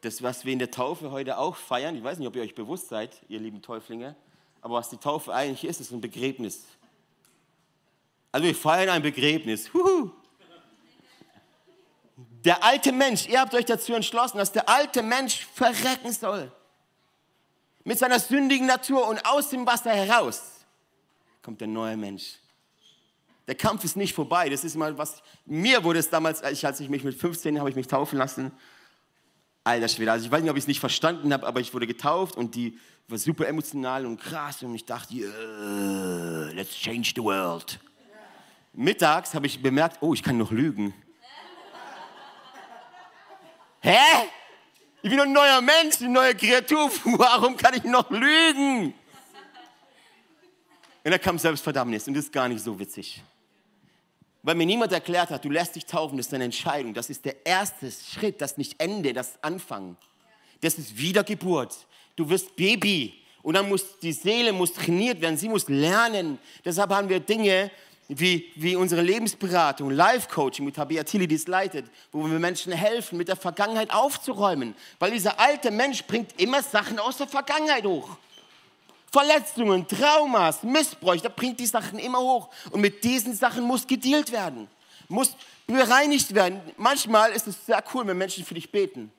[0.00, 2.54] das, was wir in der Taufe heute auch feiern, ich weiß nicht, ob ihr euch
[2.54, 4.14] bewusst seid, ihr lieben Täuflinge,
[4.60, 6.64] aber was die Taufe eigentlich ist, ist ein Begräbnis.
[8.30, 9.72] Also wir feiern ein Begräbnis.
[9.72, 10.10] Huhu.
[12.44, 16.52] Der alte Mensch, ihr habt euch dazu entschlossen, dass der alte Mensch verrecken soll.
[17.84, 20.42] Mit seiner sündigen Natur und aus dem Wasser heraus
[21.42, 22.38] kommt der neue Mensch.
[23.46, 24.50] Der Kampf ist nicht vorbei.
[24.50, 25.22] Das ist mal was.
[25.46, 28.52] Mir wurde es damals, als ich mich mit 15 habe ich mich taufen lassen
[29.68, 31.86] Alter Schwede, also ich weiß nicht, ob ich es nicht verstanden habe, aber ich wurde
[31.86, 37.22] getauft und die war super emotional und krass und ich dachte, yeah, let's change the
[37.22, 37.78] world.
[38.72, 40.94] Mittags habe ich bemerkt, oh, ich kann noch lügen.
[43.80, 43.98] Hä?
[45.02, 46.90] Ich bin ein neuer Mensch, eine neue Kreatur.
[47.04, 48.94] Warum kann ich noch lügen?
[51.04, 53.22] Und da kam Selbstverdammnis und das ist gar nicht so witzig.
[54.48, 56.94] Weil mir niemand erklärt hat, du lässt dich taufen, das ist eine Entscheidung.
[56.94, 59.98] Das ist der erste Schritt, das nicht Ende, das Anfang.
[60.62, 61.76] Das ist Wiedergeburt.
[62.16, 66.38] Du wirst Baby und dann muss die Seele muss trainiert werden, sie muss lernen.
[66.64, 67.70] Deshalb haben wir Dinge
[68.08, 73.18] wie, wie unsere Lebensberatung, Life-Coaching mit Tabea Tilly, die es leitet, wo wir Menschen helfen,
[73.18, 74.74] mit der Vergangenheit aufzuräumen.
[74.98, 78.16] Weil dieser alte Mensch bringt immer Sachen aus der Vergangenheit hoch.
[79.10, 82.48] Verletzungen, Traumas, Missbräuche, da bringt die Sachen immer hoch.
[82.70, 84.68] Und mit diesen Sachen muss gedealt werden,
[85.08, 85.34] muss
[85.66, 86.60] bereinigt werden.
[86.76, 89.12] Manchmal ist es sehr cool, wenn Menschen für dich beten.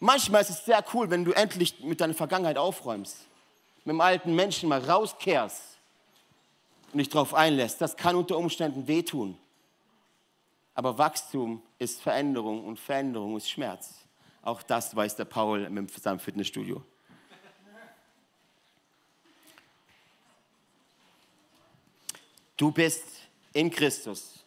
[0.00, 3.16] Manchmal ist es sehr cool, wenn du endlich mit deiner Vergangenheit aufräumst,
[3.84, 5.62] mit dem alten Menschen mal rauskehrst
[6.92, 7.80] und dich darauf einlässt.
[7.80, 9.36] Das kann unter Umständen wehtun.
[10.74, 13.94] Aber Wachstum ist Veränderung und Veränderung ist Schmerz.
[14.42, 16.82] Auch das weiß der Paul mit seinem Fitnessstudio.
[22.58, 23.04] Du bist
[23.52, 24.44] in Christus,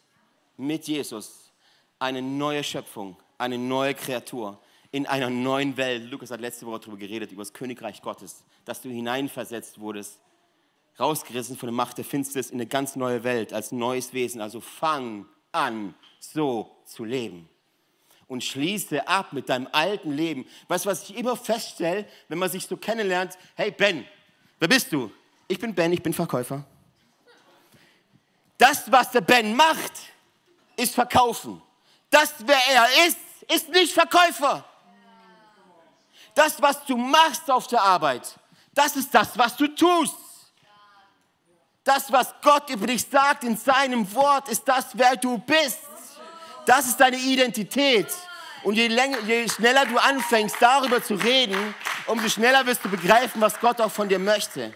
[0.58, 1.50] mit Jesus,
[1.98, 6.10] eine neue Schöpfung, eine neue Kreatur in einer neuen Welt.
[6.10, 10.20] Lukas hat letzte Woche darüber geredet, über das Königreich Gottes, dass du hineinversetzt wurdest,
[11.00, 14.42] rausgerissen von der Macht der Finsternis in eine ganz neue Welt, als neues Wesen.
[14.42, 17.48] Also fang an, so zu leben.
[18.28, 20.44] Und schließe ab mit deinem alten Leben.
[20.68, 23.38] Weißt du, was ich immer feststelle, wenn man sich so kennenlernt?
[23.54, 24.04] Hey Ben,
[24.58, 25.10] wer bist du?
[25.48, 26.66] Ich bin Ben, ich bin Verkäufer.
[28.62, 29.92] Das, was der Ben macht,
[30.76, 31.60] ist verkaufen.
[32.08, 33.18] Das, wer er ist,
[33.52, 34.64] ist nicht Verkäufer.
[36.32, 38.22] Das, was du machst auf der Arbeit,
[38.72, 40.14] das ist das, was du tust.
[41.82, 45.80] Das, was Gott über dich sagt in seinem Wort, ist das, wer du bist.
[46.64, 48.06] Das ist deine Identität.
[48.62, 51.74] Und je, länger, je schneller du anfängst, darüber zu reden,
[52.06, 54.72] umso schneller wirst du begreifen, was Gott auch von dir möchte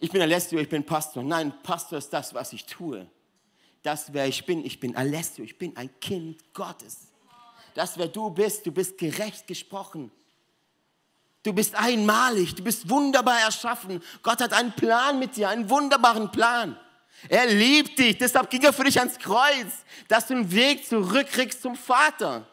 [0.00, 1.22] ich bin Alessio, ich bin Pastor.
[1.22, 3.06] Nein, Pastor ist das, was ich tue.
[3.82, 4.64] das, wer ich bin.
[4.64, 7.08] Ich bin Alessio, ich bin ein Kind Gottes.
[7.74, 10.10] Das, wer du bist, du bist gerecht gesprochen.
[11.42, 14.02] Du bist einmalig, du bist wunderbar erschaffen.
[14.22, 16.78] Gott hat einen Plan mit dir, einen wunderbaren Plan.
[17.28, 21.62] Er liebt dich, deshalb ging er für dich ans Kreuz, dass du einen Weg zurückkriegst
[21.62, 22.46] zum Vater.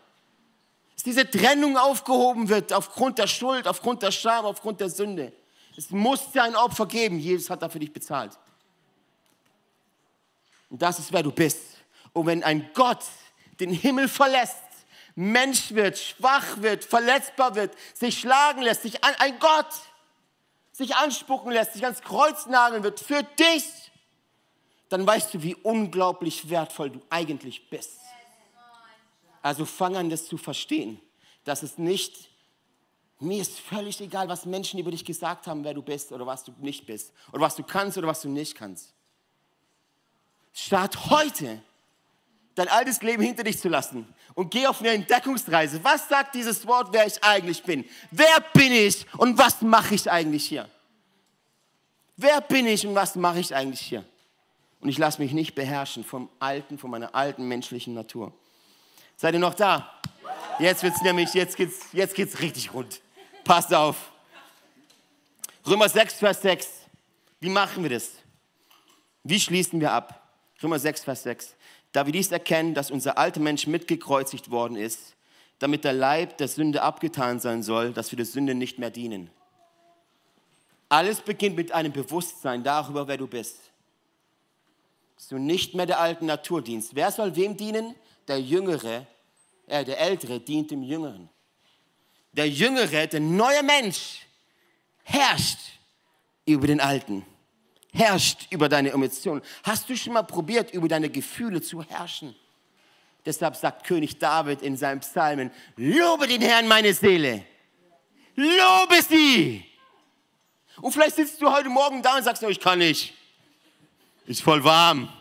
[0.93, 5.33] Dass diese Trennung aufgehoben wird aufgrund der Schuld, aufgrund der Scham, aufgrund der Sünde.
[5.77, 8.37] Es muss dir ein Opfer geben, Jesus hat dafür dich bezahlt.
[10.69, 11.61] Und das ist, wer du bist.
[12.13, 13.03] Und wenn ein Gott
[13.59, 14.55] den Himmel verlässt,
[15.15, 19.69] Mensch wird, schwach wird, verletzbar wird, sich schlagen lässt, sich an, ein Gott
[20.71, 23.63] sich anspucken lässt, sich ans Kreuz nageln wird für dich,
[24.89, 27.99] dann weißt du, wie unglaublich wertvoll du eigentlich bist.
[29.41, 30.99] Also fang an, das zu verstehen,
[31.45, 32.29] dass es nicht,
[33.19, 36.43] mir ist völlig egal, was Menschen über dich gesagt haben, wer du bist oder was
[36.43, 38.93] du nicht bist oder was du kannst oder was du nicht kannst.
[40.53, 41.61] Start heute,
[42.55, 45.83] dein altes Leben hinter dich zu lassen und geh auf eine Entdeckungsreise.
[45.83, 47.85] Was sagt dieses Wort, wer ich eigentlich bin?
[48.11, 50.69] Wer bin ich und was mache ich eigentlich hier?
[52.17, 54.03] Wer bin ich und was mache ich eigentlich hier?
[54.79, 58.31] Und ich lasse mich nicht beherrschen vom alten, von meiner alten menschlichen Natur.
[59.15, 59.91] Seid ihr noch da?
[60.59, 63.01] Jetzt wird's nämlich, jetzt geht's, jetzt geht's richtig rund.
[63.47, 64.11] Passt auf.
[65.65, 66.67] Römer 6, Vers 6.
[67.39, 68.11] Wie machen wir das?
[69.23, 70.33] Wie schließen wir ab?
[70.61, 71.55] Römer 6, Vers 6.
[71.93, 75.15] Da wir dies erkennen, dass unser alter Mensch mitgekreuzigt worden ist,
[75.59, 79.29] damit der Leib der Sünde abgetan sein soll, dass wir der Sünde nicht mehr dienen.
[80.89, 83.59] Alles beginnt mit einem Bewusstsein darüber, wer du bist.
[85.15, 86.95] Dass du nicht mehr der alten Natur dienst.
[86.95, 87.95] Wer soll wem dienen?
[88.27, 89.07] Der Jüngere,
[89.67, 91.29] äh, der Ältere dient dem Jüngeren.
[92.37, 94.21] Der Jüngere, der neue Mensch,
[95.03, 95.59] herrscht
[96.45, 97.25] über den Alten
[97.97, 99.41] herrscht über deine Emotionen.
[99.63, 102.35] Hast du schon mal probiert, über deine Gefühle zu herrschen?
[103.25, 107.43] Deshalb sagt König David in seinem Psalmen, lobe den Herrn meine Seele.
[108.35, 109.65] Lobe sie.
[110.79, 113.13] Und vielleicht sitzt du heute Morgen da und sagst, ich kann nicht.
[114.27, 115.11] Ist voll warm.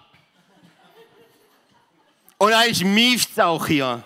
[2.38, 4.04] Und eigentlich mieft auch hier.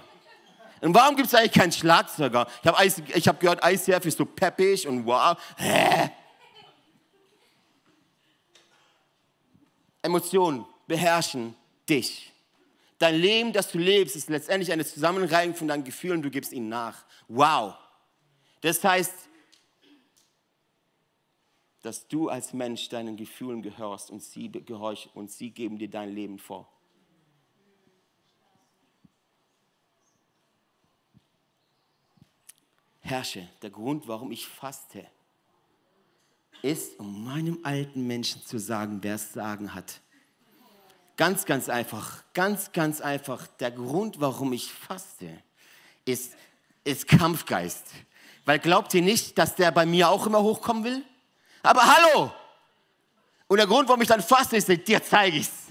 [0.81, 2.47] Und warum gibt es eigentlich keinen Schlagzeuger?
[2.62, 5.37] Ich habe hab gehört, ICF ist so peppig und wow.
[5.57, 6.11] Hä?
[10.03, 11.55] Emotionen beherrschen
[11.88, 12.33] dich.
[12.99, 16.69] Dein Leben, das du lebst, ist letztendlich eine Zusammenreihung von deinen Gefühlen, du gibst ihnen
[16.69, 17.05] nach.
[17.29, 17.75] Wow.
[18.61, 19.14] Das heißt,
[21.83, 26.14] dass du als Mensch deinen Gefühlen gehörst und sie gehorch und sie geben dir dein
[26.14, 26.69] Leben vor.
[33.11, 35.05] Herrsche, der Grund, warum ich faste,
[36.62, 40.01] ist, um meinem alten Menschen zu sagen, wer es sagen hat.
[41.16, 43.46] Ganz, ganz einfach, ganz, ganz einfach.
[43.59, 45.29] Der Grund, warum ich faste,
[46.05, 46.35] ist,
[46.85, 47.85] ist Kampfgeist.
[48.44, 51.05] Weil glaubt ihr nicht, dass der bei mir auch immer hochkommen will?
[51.62, 52.33] Aber hallo!
[53.49, 55.69] Und der Grund, warum ich dann faste, ist, dir zeige ich's.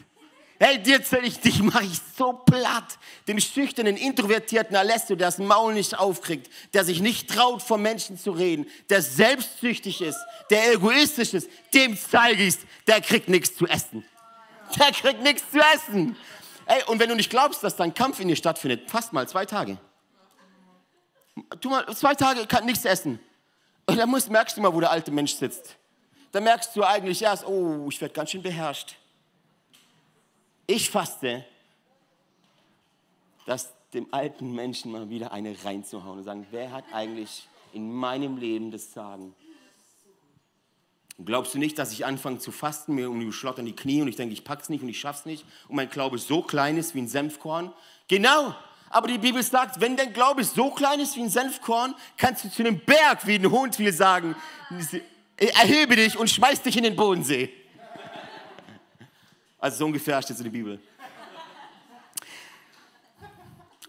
[0.62, 3.00] Hey, dir ich, dich mache ich so platt.
[3.28, 8.18] Den schüchternen, introvertierten Alessio, der das Maul nicht aufkriegt, der sich nicht traut, vor Menschen
[8.20, 10.20] zu reden, der selbstsüchtig ist,
[10.50, 14.04] der egoistisch ist, dem zeige ich's, der kriegt nichts zu essen.
[14.78, 16.18] Der kriegt nichts zu essen.
[16.66, 19.46] Hey, und wenn du nicht glaubst, dass dein Kampf in dir stattfindet, fast mal zwei
[19.46, 19.78] Tage.
[21.62, 23.18] Tu mal zwei Tage kann nichts essen.
[23.86, 25.78] Und dann musst, merkst du mal, wo der alte Mensch sitzt.
[26.34, 28.99] Dann merkst du eigentlich erst, oh, ich werde ganz schön beherrscht
[30.70, 31.44] ich faste,
[33.46, 38.38] das dem alten Menschen mal wieder eine reinzuhauen und sagen, wer hat eigentlich in meinem
[38.38, 39.34] Leben das Sagen?
[41.26, 44.08] Glaubst du nicht, dass ich anfange zu fasten, mir um die schlottern die Knie und
[44.08, 46.94] ich denke, ich pack's nicht und ich schaff's nicht und mein Glaube so klein ist
[46.94, 47.74] wie ein Senfkorn?
[48.08, 48.56] Genau.
[48.92, 52.52] Aber die Bibel sagt, wenn dein Glaube so klein ist wie ein Senfkorn, kannst du
[52.52, 54.36] zu einem Berg wie ein Hund will sagen,
[55.36, 57.52] erhebe dich und schmeiß dich in den Bodensee.
[59.60, 60.80] Also so ungefähr steht es in der Bibel.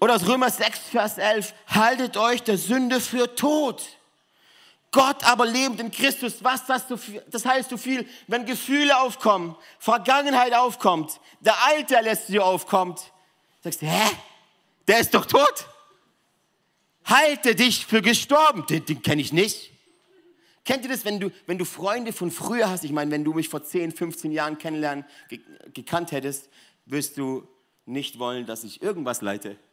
[0.00, 3.84] Oder aus Römer 6, Vers 11, haltet euch der Sünde für tot.
[4.92, 6.42] Gott aber lebt in Christus.
[6.42, 12.00] Was das, so viel, das heißt so viel, wenn Gefühle aufkommen, Vergangenheit aufkommt, der Alte
[12.00, 13.12] lässt sie aufkommt,
[13.62, 14.10] sagst du, hä?
[14.88, 15.66] Der ist doch tot.
[17.04, 18.66] Halte dich für gestorben.
[18.66, 19.69] Den, den kenne ich nicht.
[20.64, 22.84] Kennt ihr das, wenn du, wenn du Freunde von früher hast?
[22.84, 25.40] Ich meine, wenn du mich vor 10, 15 Jahren kennenlernen, ge
[25.72, 26.48] gekannt hättest,
[26.86, 27.46] wirst du
[27.86, 29.56] nicht wollen, dass ich irgendwas leite.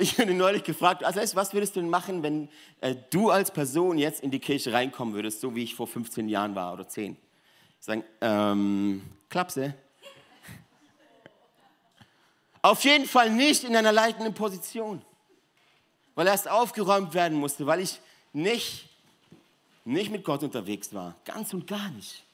[0.00, 2.48] Ich bin neulich gefragt, also was würdest du denn machen, wenn
[2.80, 6.28] äh, du als Person jetzt in die Kirche reinkommen würdest, so wie ich vor 15
[6.28, 7.16] Jahren war oder 10?
[7.80, 9.74] Sagen, ähm, Klapse.
[12.62, 15.02] Auf jeden Fall nicht in einer leitenden Position.
[16.14, 18.00] Weil erst aufgeräumt werden musste, weil ich
[18.32, 18.87] nicht,
[19.88, 21.14] nicht mit Gott unterwegs war.
[21.24, 22.24] Ganz und gar nicht.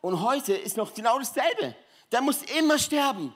[0.00, 1.74] Und heute ist noch genau dasselbe.
[2.12, 3.34] Der muss immer sterben.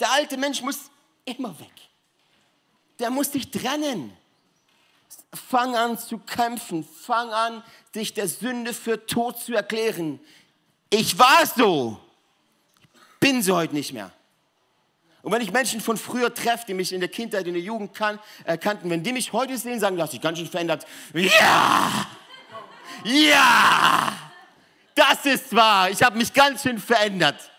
[0.00, 0.90] Der alte Mensch muss
[1.24, 1.72] immer weg.
[2.98, 4.16] Der muss sich trennen.
[5.32, 6.84] Fang an zu kämpfen.
[6.84, 7.62] Fang an,
[7.94, 10.20] dich der Sünde für tot zu erklären.
[10.90, 11.98] Ich war so.
[13.20, 14.12] Bin so heute nicht mehr.
[15.22, 17.94] Und wenn ich Menschen von früher treffe, die mich in der Kindheit, in der Jugend
[17.94, 20.84] kan äh, kannten, wenn die mich heute sehen, sagen, du hast dich ganz schön verändert.
[21.14, 22.06] Ja!
[23.04, 24.12] Ja!
[24.94, 25.90] Das ist wahr.
[25.90, 27.50] Ich habe mich ganz schön verändert.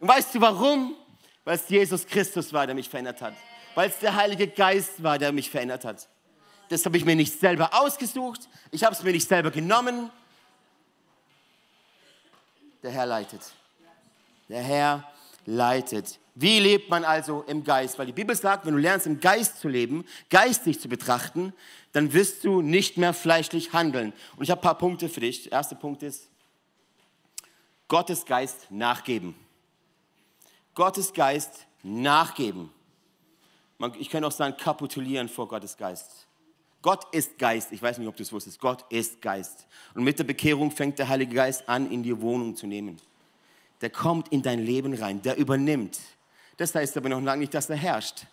[0.00, 0.94] Und weißt du warum?
[1.44, 3.34] Weil es Jesus Christus war, der mich verändert hat.
[3.74, 6.08] Weil es der Heilige Geist war, der mich verändert hat.
[6.68, 8.40] Das habe ich mir nicht selber ausgesucht.
[8.70, 10.10] Ich habe es mir nicht selber genommen.
[12.82, 13.40] Der Herr leitet.
[14.48, 15.04] Der Herr
[15.46, 16.18] leitet.
[16.34, 17.98] Wie lebt man also im Geist?
[17.98, 21.52] Weil die Bibel sagt, wenn du lernst im Geist zu leben, geistig zu betrachten,
[21.92, 24.12] dann wirst du nicht mehr fleischlich handeln.
[24.36, 25.44] Und ich habe ein paar Punkte für dich.
[25.44, 26.28] Der erste Punkt ist,
[27.88, 29.34] Gottes Geist nachgeben.
[30.74, 32.70] Gottes Geist nachgeben.
[33.98, 36.26] Ich kann auch sagen, kapitulieren vor Gottes Geist.
[36.82, 37.72] Gott ist Geist.
[37.72, 38.60] Ich weiß nicht, ob du es wusstest.
[38.60, 39.66] Gott ist Geist.
[39.94, 43.00] Und mit der Bekehrung fängt der Heilige Geist an, in die Wohnung zu nehmen.
[43.80, 45.98] Der kommt in dein Leben rein, der übernimmt.
[46.56, 48.26] Das heißt aber noch lange nicht, dass er herrscht.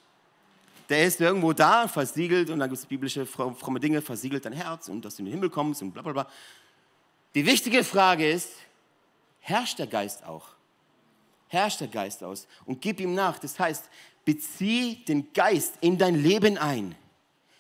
[0.90, 4.88] Der ist irgendwo da, versiegelt, und dann gibt es biblische fromme Dinge, versiegelt dein Herz
[4.88, 6.28] und dass du in den Himmel kommst und bla bla bla.
[7.34, 8.52] Die wichtige Frage ist,
[9.40, 10.50] herrscht der Geist auch?
[11.48, 12.48] Herrscht der Geist aus?
[12.66, 13.40] Und gib ihm nach.
[13.40, 13.90] Das heißt,
[14.26, 16.96] bezieh den Geist in dein Leben ein,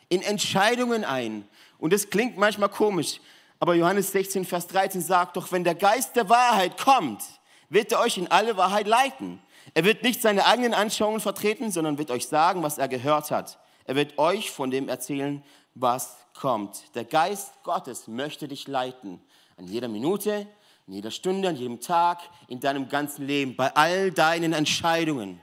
[0.09, 1.47] in Entscheidungen ein.
[1.77, 3.19] Und das klingt manchmal komisch,
[3.59, 7.21] aber Johannes 16, Vers 13 sagt doch, wenn der Geist der Wahrheit kommt,
[7.69, 9.39] wird er euch in alle Wahrheit leiten.
[9.73, 13.59] Er wird nicht seine eigenen Anschauungen vertreten, sondern wird euch sagen, was er gehört hat.
[13.85, 16.95] Er wird euch von dem erzählen, was kommt.
[16.95, 19.21] Der Geist Gottes möchte dich leiten.
[19.57, 20.47] An jeder Minute,
[20.87, 25.41] in jeder Stunde, an jedem Tag, in deinem ganzen Leben, bei all deinen Entscheidungen.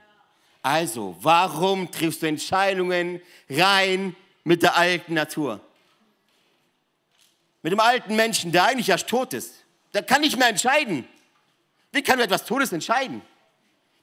[0.62, 5.60] Also, warum triffst du Entscheidungen rein mit der alten Natur?
[7.62, 9.64] Mit dem alten Menschen, der eigentlich erst tot ist.
[9.94, 11.06] Der kann nicht mehr entscheiden.
[11.90, 13.22] Wie kann du etwas Todes entscheiden?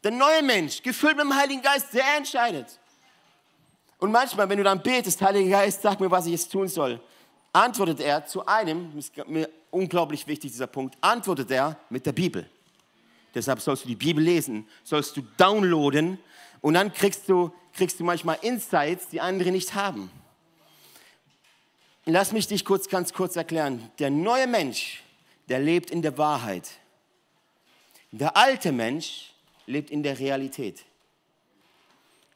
[0.03, 2.79] Der neue Mensch, gefüllt mit dem Heiligen Geist, der entscheidet.
[3.97, 7.01] Und manchmal, wenn du dann betest, Heiliger Geist, sag mir, was ich jetzt tun soll,
[7.51, 12.49] antwortet er zu einem, ist mir unglaublich wichtig dieser Punkt, antwortet er mit der Bibel.
[13.35, 16.17] Deshalb sollst du die Bibel lesen, sollst du downloaden
[16.61, 20.09] und dann kriegst du, kriegst du manchmal Insights, die andere nicht haben.
[22.05, 23.91] Lass mich dich kurz, ganz kurz erklären.
[23.99, 25.03] Der neue Mensch,
[25.47, 26.69] der lebt in der Wahrheit.
[28.11, 29.28] Der alte Mensch
[29.69, 30.83] lebt in der Realität.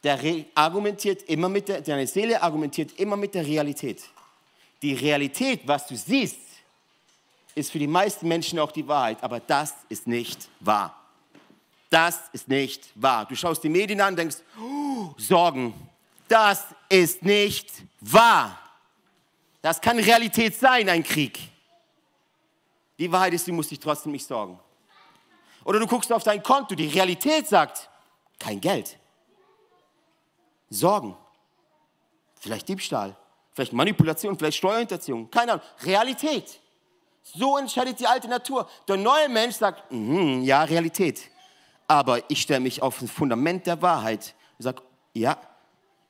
[0.04, 0.20] Der
[0.54, 4.04] argumentiert immer mit der, deine Seele argumentiert immer mit der Realität.
[4.82, 6.38] Die Realität, was du siehst,
[7.56, 11.00] ist für die meisten Menschen auch die Wahrheit, aber das ist nicht wahr.
[11.90, 13.26] Das ist nicht wahr.
[13.26, 15.74] Du schaust die Medien an und denkst, oh, Sorgen,
[16.28, 17.70] das ist nicht
[18.02, 18.60] wahr.
[19.62, 21.40] Das kann Realität sein, ein Krieg.
[23.00, 24.60] Die Wahrheit ist, du musst dich trotzdem nicht sorgen.
[25.66, 27.90] Oder du guckst auf dein Konto, die Realität sagt,
[28.40, 28.98] kein Geld.
[30.70, 31.16] Sorgen.
[32.40, 33.16] Vielleicht Diebstahl,
[33.54, 35.66] vielleicht Manipulation, vielleicht Steuerhinterziehung, keine Ahnung.
[35.84, 36.60] Realität.
[37.24, 38.68] So entscheidet die alte Natur.
[38.88, 41.30] Der neue Mensch sagt, mm, ja, Realität.
[41.88, 44.82] Aber ich stelle mich auf das Fundament der Wahrheit und sage,
[45.14, 45.38] ja,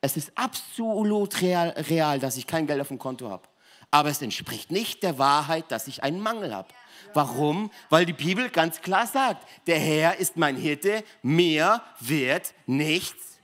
[0.00, 3.48] es ist absolut real, real, dass ich kein Geld auf dem Konto habe.
[3.90, 6.68] Aber es entspricht nicht der Wahrheit, dass ich einen Mangel habe.
[7.12, 7.70] Warum?
[7.90, 13.38] Weil die Bibel ganz klar sagt, der Herr ist mein Hirte, mir wird nichts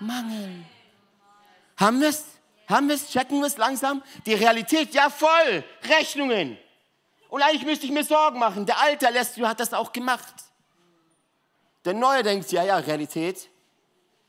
[0.00, 0.64] mangeln.
[1.76, 2.24] Haben wir es?
[2.68, 3.10] Haben wir es?
[3.10, 4.02] Checken wir es langsam?
[4.26, 6.56] Die Realität, ja voll, Rechnungen.
[7.28, 8.66] Und eigentlich müsste ich mir Sorgen machen.
[8.66, 10.34] Der Alte lässt, hat das auch gemacht.
[11.84, 13.48] Der Neue denkt, ja, ja, Realität,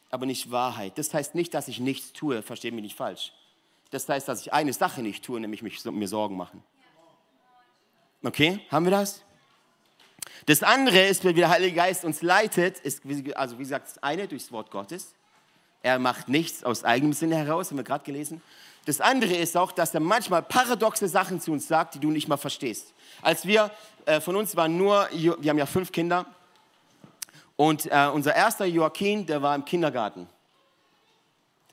[0.09, 0.97] aber nicht Wahrheit.
[0.97, 3.33] Das heißt nicht, dass ich nichts tue, verstehe mich nicht falsch.
[3.91, 6.63] Das heißt, dass ich eine Sache nicht tue, nämlich mich, mir Sorgen machen.
[8.25, 9.21] Okay, haben wir das?
[10.45, 13.01] Das andere ist, wie der Heilige Geist uns leitet, ist,
[13.35, 15.13] also wie gesagt, das eine durchs Wort Gottes.
[15.81, 18.41] Er macht nichts aus eigenem Sinne heraus, haben wir gerade gelesen.
[18.85, 22.29] Das andere ist auch, dass er manchmal paradoxe Sachen zu uns sagt, die du nicht
[22.29, 22.93] mal verstehst.
[23.21, 23.71] Als wir,
[24.05, 26.25] äh, von uns waren nur, wir haben ja fünf Kinder,
[27.57, 30.27] und äh, unser erster Joachim, der war im Kindergarten.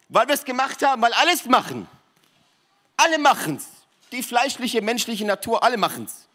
[0.09, 1.86] Weil wir es gemacht haben, weil alles machen.
[2.96, 3.68] Alle machen es.
[4.11, 6.26] Die fleischliche, menschliche Natur, alle machen es.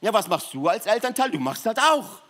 [0.00, 1.30] Ja, was machst du als Elternteil?
[1.30, 2.20] Du machst das auch.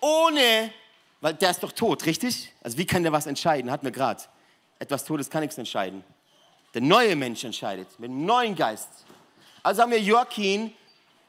[0.00, 0.72] Ohne
[1.20, 2.52] Weil der ist doch tot, richtig?
[2.62, 3.70] Also wie kann der was entscheiden?
[3.70, 4.22] Hatten wir gerade.
[4.78, 6.02] Etwas Todes kann nichts entscheiden.
[6.72, 8.88] Der neue Mensch entscheidet, mit einem neuen Geist.
[9.62, 10.72] Also haben wir Joachim,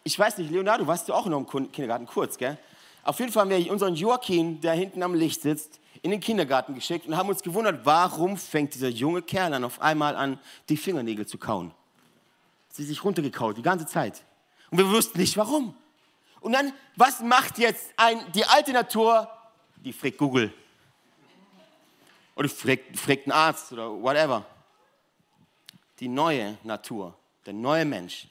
[0.03, 2.57] ich weiß nicht, Leonardo, warst du auch noch im Kindergarten, kurz, gell?
[3.03, 6.75] Auf jeden Fall haben wir unseren Joachim, der hinten am Licht sitzt, in den Kindergarten
[6.75, 10.77] geschickt und haben uns gewundert, warum fängt dieser junge Kerl dann auf einmal an, die
[10.77, 11.73] Fingernägel zu kauen.
[12.69, 14.23] Sie sich runtergekaut, die ganze Zeit.
[14.71, 15.75] Und wir wussten nicht, warum.
[16.39, 19.29] Und dann, was macht jetzt ein, die alte Natur?
[19.75, 20.53] Die fragt Google.
[22.35, 24.45] Oder fragt, fragt einen Arzt oder whatever.
[25.99, 27.15] Die neue Natur,
[27.45, 28.27] der neue Mensch,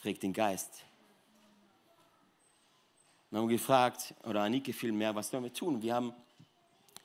[0.00, 0.84] fragt den Geist.
[3.30, 5.82] Wir haben gefragt, oder Anike vielmehr, was sollen wir tun?
[5.82, 6.14] Wir haben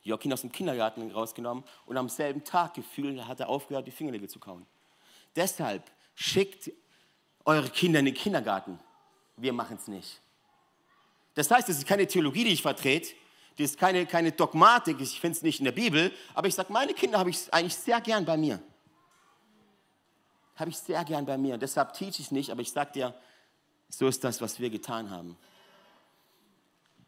[0.03, 4.29] Joachim aus dem Kindergarten rausgenommen und am selben Tag gefühlt, hat er aufgehört, die Fingernägel
[4.29, 4.65] zu kauen.
[5.35, 5.83] Deshalb
[6.15, 6.71] schickt
[7.45, 8.79] eure Kinder in den Kindergarten.
[9.37, 10.19] Wir machen es nicht.
[11.33, 13.13] Das heißt, es ist keine Theologie, die ich vertrete,
[13.57, 16.71] das ist keine, keine Dogmatik, ich finde es nicht in der Bibel, aber ich sage,
[16.71, 18.61] meine Kinder habe ich eigentlich sehr gern bei mir.
[20.55, 21.57] Habe ich sehr gern bei mir.
[21.57, 23.15] Deshalb teach ich nicht, aber ich sage dir,
[23.89, 25.37] so ist das, was wir getan haben.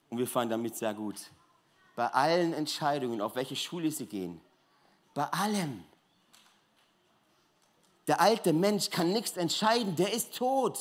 [0.10, 1.16] Und wir fahren damit sehr gut.
[1.96, 4.42] Bei allen Entscheidungen, auf welche Schule sie gehen,
[5.14, 5.84] bei allem.
[8.08, 10.80] Der alte Mensch kann nichts entscheiden, der ist tot.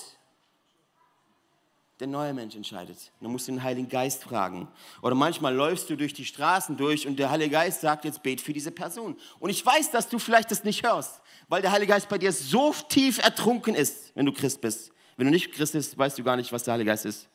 [2.01, 3.12] Der neue Mensch entscheidet.
[3.20, 4.66] Du musst den Heiligen Geist fragen.
[5.03, 8.41] Oder manchmal läufst du durch die Straßen durch und der Heilige Geist sagt, jetzt bet
[8.41, 9.16] für diese Person.
[9.39, 12.33] Und ich weiß, dass du vielleicht das nicht hörst, weil der Heilige Geist bei dir
[12.33, 14.91] so tief ertrunken ist, wenn du Christ bist.
[15.16, 17.29] Wenn du nicht Christ bist, weißt du gar nicht, was der Heilige Geist ist.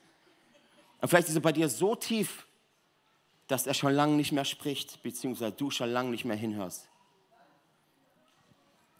[1.00, 2.46] Und vielleicht ist er bei dir so tief,
[3.48, 6.90] dass er schon lange nicht mehr spricht, beziehungsweise du schon lange nicht mehr hinhörst.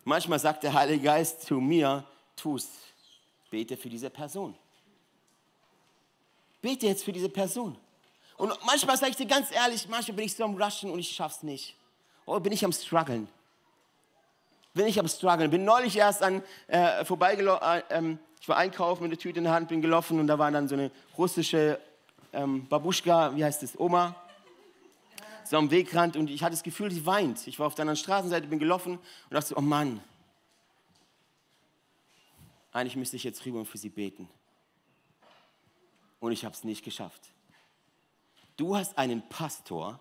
[0.08, 2.01] Manchmal sagt der Heilige Geist zu mir,
[2.38, 2.70] tu's,
[3.51, 4.55] bete für diese Person.
[6.62, 7.78] Bete jetzt für diese Person.
[8.38, 11.10] Und manchmal sage ich dir ganz ehrlich, manchmal bin ich so am Rushen und ich
[11.10, 11.76] schaff's nicht.
[12.26, 13.28] Oder bin ich am Struggeln.
[14.74, 15.51] Bin ich am Struggeln.
[15.51, 19.43] Bin neulich erst an, äh, vorbeigelaufen, äh, ähm, ich war einkaufen mit der Tüte in
[19.43, 21.82] der Hand, bin gelaufen und da war dann so eine russische
[22.32, 24.16] ähm, Babuschka, wie heißt das, Oma,
[25.50, 27.48] so am Wegrand und ich hatte das Gefühl, sie weint.
[27.48, 30.02] Ich war auf der anderen Straßenseite, bin gelaufen und dachte, oh Mann,
[32.72, 34.30] eigentlich müsste ich jetzt rüber und für sie beten
[36.20, 37.22] und ich habe es nicht geschafft.
[38.56, 40.00] Du hast einen Pastor,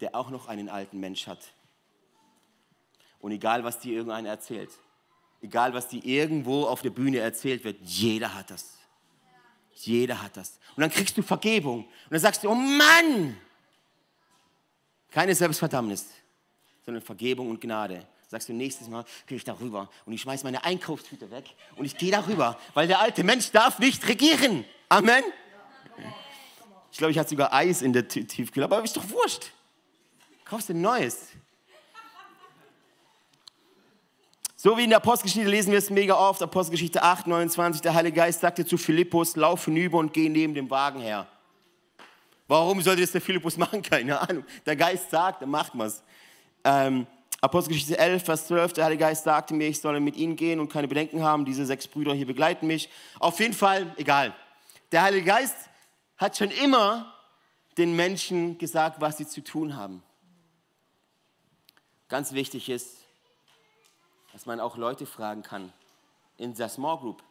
[0.00, 1.52] der auch noch einen alten Mensch hat.
[3.20, 4.70] Und egal, was dir irgendeiner erzählt,
[5.40, 8.78] egal, was dir irgendwo auf der Bühne erzählt wird, jeder hat das.
[9.74, 10.58] Jeder hat das.
[10.76, 11.84] Und dann kriegst du Vergebung.
[11.84, 13.36] Und dann sagst du, oh Mann!
[15.12, 16.06] Keine Selbstverdammnis,
[16.84, 18.06] sondern Vergebung und Gnade.
[18.28, 21.44] Sagst du, nächstes Mal gehe ich darüber und ich schmeiße meine Einkaufstüte weg
[21.76, 24.64] und ich gehe darüber, weil der alte Mensch darf nicht regieren.
[24.88, 25.22] Amen.
[26.90, 29.52] Ich glaube, ich hatte sogar Eis in der Tiefkühle, aber ist doch wurscht.
[30.46, 31.28] Kaufst du ein neues.
[34.56, 38.16] So wie in der Apostelgeschichte lesen wir es mega oft, Apostelgeschichte 8, 29, der Heilige
[38.16, 41.26] Geist sagte zu Philippus, lauf hinüber und geh neben dem Wagen her.
[42.52, 43.80] Warum sollte das der Philippus machen?
[43.80, 44.44] Keine Ahnung.
[44.66, 46.02] Der Geist sagt, dann macht man es.
[46.64, 47.06] Ähm,
[47.40, 50.70] Apostelgeschichte 11, Vers 12, der Heilige Geist sagte mir, ich solle mit ihnen gehen und
[50.70, 52.90] keine Bedenken haben, diese sechs Brüder hier begleiten mich.
[53.18, 54.34] Auf jeden Fall, egal.
[54.92, 55.56] Der Heilige Geist
[56.18, 57.14] hat schon immer
[57.78, 60.02] den Menschen gesagt, was sie zu tun haben.
[62.10, 62.98] Ganz wichtig ist,
[64.34, 65.72] dass man auch Leute fragen kann
[66.36, 67.22] in der Small Group,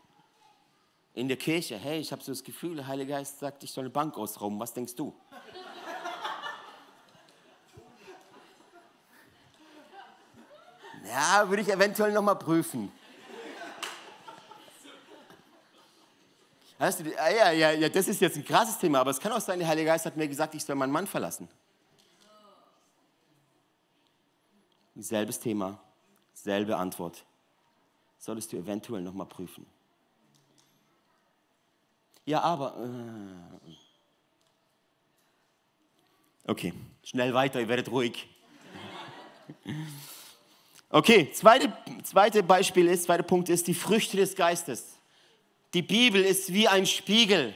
[1.14, 1.78] in der Kirche.
[1.78, 4.60] Hey, ich habe so das Gefühl, der Heilige Geist sagt, ich soll eine Bank ausrauben.
[4.60, 5.14] Was denkst du?
[11.06, 12.92] Ja, würde ich eventuell noch mal prüfen.
[16.78, 19.32] Weißt du, ah, ja, ja, ja, das ist jetzt ein krasses Thema, aber es kann
[19.32, 21.48] auch sein, der Heilige Geist hat mir gesagt, ich soll meinen Mann verlassen.
[24.96, 25.80] Selbes Thema,
[26.34, 27.24] selbe Antwort.
[28.18, 29.66] Solltest du eventuell nochmal prüfen.
[32.26, 32.78] Ja, aber.
[32.78, 33.72] Äh,
[36.48, 38.28] okay, schnell weiter, ihr werdet ruhig.
[40.90, 41.72] Okay, zweite,
[42.04, 44.98] zweite Beispiel ist, zweiter Punkt ist die Früchte des Geistes.
[45.74, 47.56] Die Bibel ist wie ein Spiegel.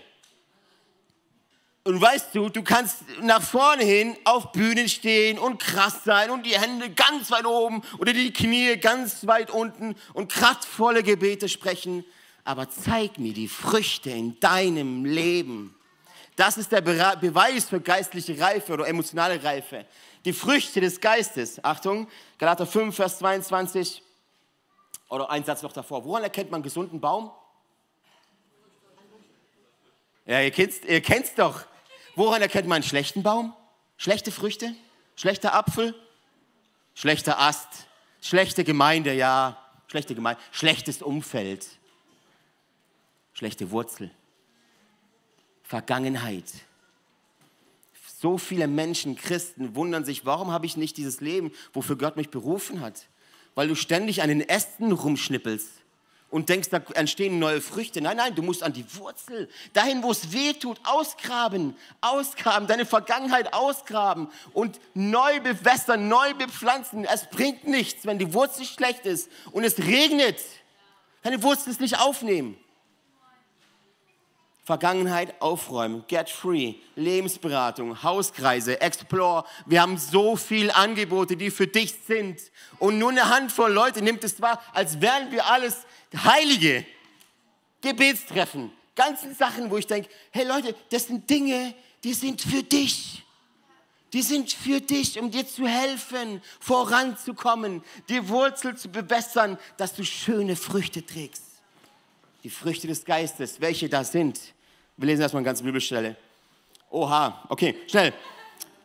[1.83, 6.43] Und weißt du, du kannst nach vorne hin auf Bühnen stehen und krass sein und
[6.45, 12.03] die Hände ganz weit oben oder die Knie ganz weit unten und kraftvolle Gebete sprechen.
[12.45, 15.75] Aber zeig mir die Früchte in deinem Leben.
[16.35, 19.85] Das ist der Beweis für geistliche Reife oder emotionale Reife.
[20.25, 21.63] Die Früchte des Geistes.
[21.63, 24.01] Achtung, Galater 5, Vers 22.
[25.09, 26.03] Oder ein Satz noch davor.
[26.05, 27.31] Woran erkennt man einen gesunden Baum?
[30.25, 31.65] Ja, ihr kennt ihr kennt's doch.
[32.15, 33.53] Woran erkennt man einen schlechten Baum?
[33.97, 34.75] Schlechte Früchte?
[35.15, 35.95] Schlechter Apfel?
[36.95, 37.67] Schlechter Ast?
[38.21, 39.57] Schlechte Gemeinde, ja.
[39.87, 40.41] Schlechte Gemeinde.
[40.51, 41.67] Schlechtes Umfeld.
[43.35, 44.09] Schlechte Wurzel.
[45.61, 46.45] Vergangenheit.
[48.21, 52.29] So viele Menschen, Christen, wundern sich, warum habe ich nicht dieses Leben, wofür Gott mich
[52.29, 53.07] berufen hat?
[53.53, 55.67] Weil du ständig an den Ästen rumschnippelst
[56.29, 57.99] und denkst, da entstehen neue Früchte.
[57.99, 62.85] Nein, nein, du musst an die Wurzel, dahin, wo es weh tut, ausgraben, ausgraben, deine
[62.85, 67.03] Vergangenheit ausgraben und neu bewässern, neu bepflanzen.
[67.03, 70.39] Es bringt nichts, wenn die Wurzel schlecht ist und es regnet.
[71.21, 72.57] Deine Wurzel ist nicht aufnehmen.
[74.65, 79.45] Vergangenheit aufräumen, Get Free, Lebensberatung, Hauskreise, Explore.
[79.67, 82.41] Wir haben so viele Angebote, die für dich sind.
[82.79, 85.85] Und nur eine Handvoll Leute nimmt es wahr, als wären wir alles
[86.17, 86.83] Heilige.
[87.81, 93.23] Gebetstreffen, ganzen Sachen, wo ich denke, hey Leute, das sind Dinge, die sind für dich.
[94.13, 100.03] Die sind für dich, um dir zu helfen, voranzukommen, die Wurzel zu bewässern, dass du
[100.03, 101.43] schöne Früchte trägst.
[102.43, 104.54] Die Früchte des Geistes, welche da sind.
[104.97, 106.15] Wir lesen erstmal eine ganze Bibelstelle.
[106.89, 108.13] Oha, okay, schnell.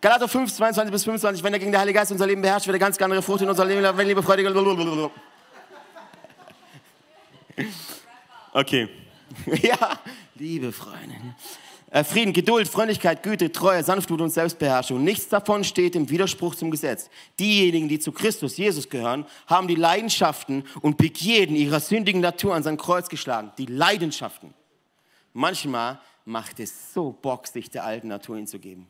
[0.01, 1.45] Galater 5, 22 bis 25.
[1.45, 3.49] Wenn der gegen der Heilige Geist unser Leben beherrscht, wird er ganz andere Frucht in
[3.49, 5.11] unser Leben, wenn Liebe, Freude.
[8.53, 8.89] Okay.
[9.63, 10.01] Ja,
[10.35, 11.15] liebe Freunde.
[11.91, 15.03] Äh, Frieden, Geduld, Freundlichkeit, Güte, Treue, Sanftmut und Selbstbeherrschung.
[15.05, 17.11] Nichts davon steht im Widerspruch zum Gesetz.
[17.39, 22.63] Diejenigen, die zu Christus Jesus gehören, haben die Leidenschaften und Begierden ihrer sündigen Natur an
[22.63, 23.53] sein Kreuz geschlagen.
[23.59, 24.55] Die Leidenschaften.
[25.33, 28.87] Manchmal macht es so Bock, sich der alten Natur hinzugeben.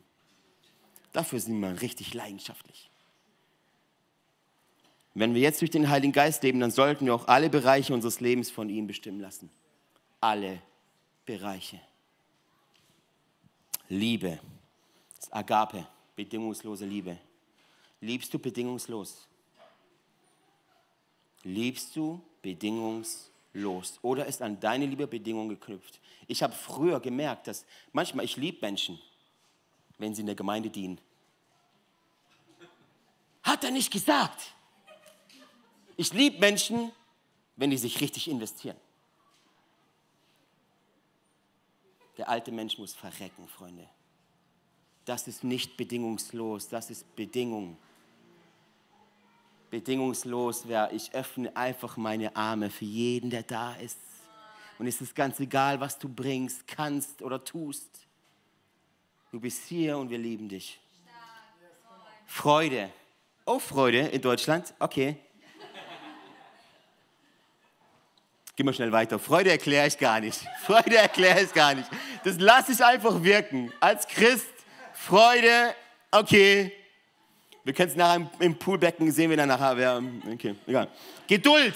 [1.11, 2.89] Dafür sind wir richtig leidenschaftlich.
[5.13, 8.21] Wenn wir jetzt durch den Heiligen Geist leben, dann sollten wir auch alle Bereiche unseres
[8.21, 9.49] Lebens von ihm bestimmen lassen.
[10.21, 10.61] Alle
[11.25, 11.81] Bereiche.
[13.89, 14.39] Liebe,
[15.19, 15.85] das Agape,
[16.15, 17.17] bedingungslose Liebe.
[17.99, 19.27] Liebst du bedingungslos?
[21.43, 23.99] Liebst du bedingungslos?
[24.01, 25.99] Oder ist an deine Liebe Bedingung geknüpft?
[26.31, 28.97] Ich habe früher gemerkt, dass manchmal ich liebe Menschen,
[29.97, 30.97] wenn sie in der Gemeinde dienen.
[33.43, 34.53] Hat er nicht gesagt?
[35.97, 36.93] Ich liebe Menschen,
[37.57, 38.77] wenn die sich richtig investieren.
[42.17, 43.89] Der alte Mensch muss verrecken, Freunde.
[45.03, 47.77] Das ist nicht bedingungslos, das ist Bedingung.
[49.69, 53.97] Bedingungslos wäre, ich öffne einfach meine Arme für jeden, der da ist.
[54.81, 57.87] Und es ist ganz egal, was du bringst, kannst oder tust.
[59.31, 60.79] Du bist hier und wir lieben dich.
[62.25, 62.89] Freude.
[63.45, 64.73] Oh, Freude in Deutschland?
[64.79, 65.17] Okay.
[68.55, 69.19] Geh mal schnell weiter.
[69.19, 70.39] Freude erkläre ich gar nicht.
[70.63, 71.87] Freude erkläre ich gar nicht.
[72.23, 73.71] Das lasse ich einfach wirken.
[73.79, 74.49] Als Christ,
[74.93, 75.75] Freude,
[76.09, 76.71] okay.
[77.63, 80.01] Wir können es nachher im Poolbecken sehen, wir dann nachher.
[80.33, 80.87] Okay, egal.
[81.27, 81.75] Geduld.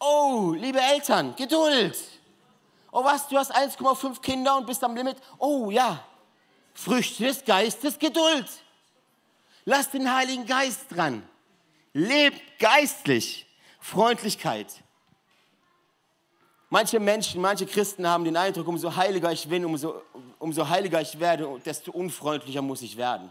[0.00, 2.15] Oh, liebe Eltern, Geduld.
[2.98, 5.18] Oh was, du hast 1,5 Kinder und bist am Limit.
[5.36, 6.02] Oh ja,
[6.72, 8.48] Früchte des Geistes, Geduld.
[9.66, 11.22] Lass den Heiligen Geist dran.
[11.92, 13.46] Leb geistlich.
[13.80, 14.82] Freundlichkeit.
[16.70, 20.00] Manche Menschen, manche Christen haben den Eindruck, umso heiliger ich bin, umso,
[20.38, 23.30] umso heiliger ich werde, desto unfreundlicher muss ich werden.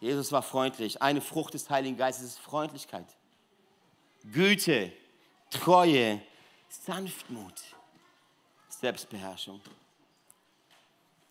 [0.00, 1.00] Jesus war freundlich.
[1.00, 3.06] Eine Frucht des Heiligen Geistes ist Freundlichkeit.
[4.24, 4.92] Güte,
[5.48, 6.20] Treue,
[6.68, 7.54] Sanftmut,
[8.80, 9.60] Selbstbeherrschung.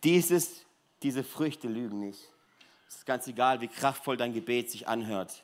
[0.03, 0.65] Dieses,
[1.01, 2.19] diese Früchte lügen nicht.
[2.87, 5.43] Es ist ganz egal, wie kraftvoll dein Gebet sich anhört,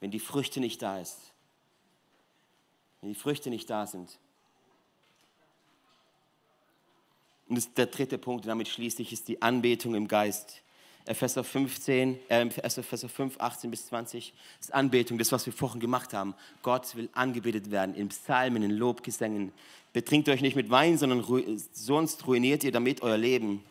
[0.00, 1.32] wenn die Früchte nicht da ist.
[3.00, 4.18] Wenn die Früchte nicht da sind.
[7.48, 10.62] Und das, der dritte Punkt, und damit schließe ich, ist die Anbetung im Geist.
[11.06, 15.80] Epheser 15, äh, Epheser 5, 18 bis 20, das ist Anbetung, das, was wir vorhin
[15.80, 16.34] gemacht haben.
[16.62, 19.52] Gott will angebetet werden in Psalmen, in Lobgesängen.
[19.92, 21.40] Betrinkt euch nicht mit Wein, sondern ru
[21.72, 23.64] sonst ruiniert ihr damit euer Leben.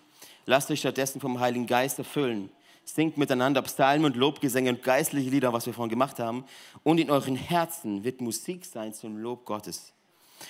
[0.46, 2.50] Lasst euch stattdessen vom Heiligen Geist erfüllen.
[2.86, 6.46] Singt miteinander Psalmen und Lobgesänge und geistliche Lieder, was wir vorhin gemacht haben.
[6.84, 9.92] Und in euren Herzen wird Musik sein zum Lob Gottes.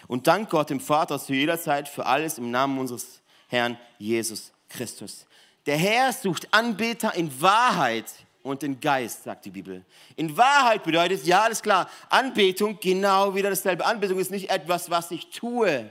[0.07, 4.51] Und dank Gott dem Vater zu jeder Zeit für alles im Namen unseres Herrn Jesus
[4.69, 5.25] Christus.
[5.65, 8.05] Der Herr sucht Anbeter in Wahrheit
[8.43, 9.83] und in Geist, sagt die Bibel.
[10.15, 13.85] In Wahrheit bedeutet, ja, alles klar, Anbetung genau wieder dasselbe.
[13.85, 15.89] Anbetung ist nicht etwas, was ich tue.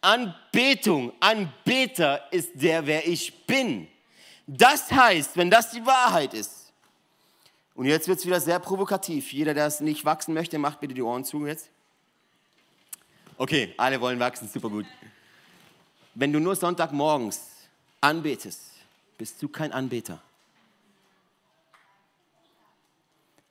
[0.00, 3.88] Anbetung, Anbeter ist der, wer ich bin.
[4.46, 6.72] Das heißt, wenn das die Wahrheit ist,
[7.74, 9.32] und jetzt wird es wieder sehr provokativ.
[9.32, 11.68] Jeder, der es nicht wachsen möchte, macht bitte die Ohren zu jetzt.
[13.36, 14.86] Okay, alle wollen wachsen, super gut.
[16.14, 17.42] Wenn du nur Sonntagmorgens
[18.00, 18.75] anbetest,
[19.16, 20.22] bist du kein Anbeter.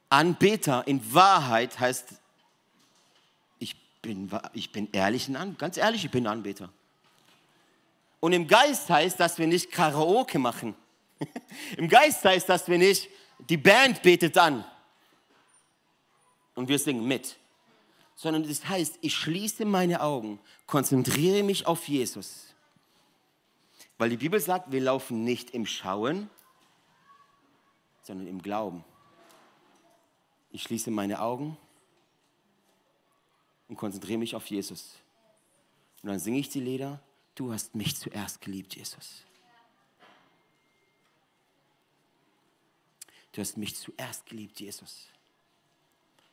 [0.09, 2.13] Anbeter in Wahrheit heißt,
[3.59, 6.69] ich bin, ich bin ehrlich, ganz ehrlich, ich bin Anbeter.
[8.19, 10.75] Und im Geist heißt, dass wir nicht Karaoke machen.
[11.77, 13.09] Im Geist heißt, dass wir nicht,
[13.49, 14.65] die Band betet an
[16.55, 17.37] und wir singen mit.
[18.15, 22.54] Sondern das heißt, ich schließe meine Augen, konzentriere mich auf Jesus.
[23.97, 26.29] Weil die Bibel sagt, wir laufen nicht im Schauen,
[28.03, 28.83] sondern im Glauben.
[30.51, 31.57] Ich schließe meine Augen
[33.67, 34.95] und konzentriere mich auf Jesus.
[36.03, 37.01] Und dann singe ich die Lieder,
[37.35, 39.23] du hast mich zuerst geliebt, Jesus.
[43.31, 45.07] Du hast mich zuerst geliebt, Jesus.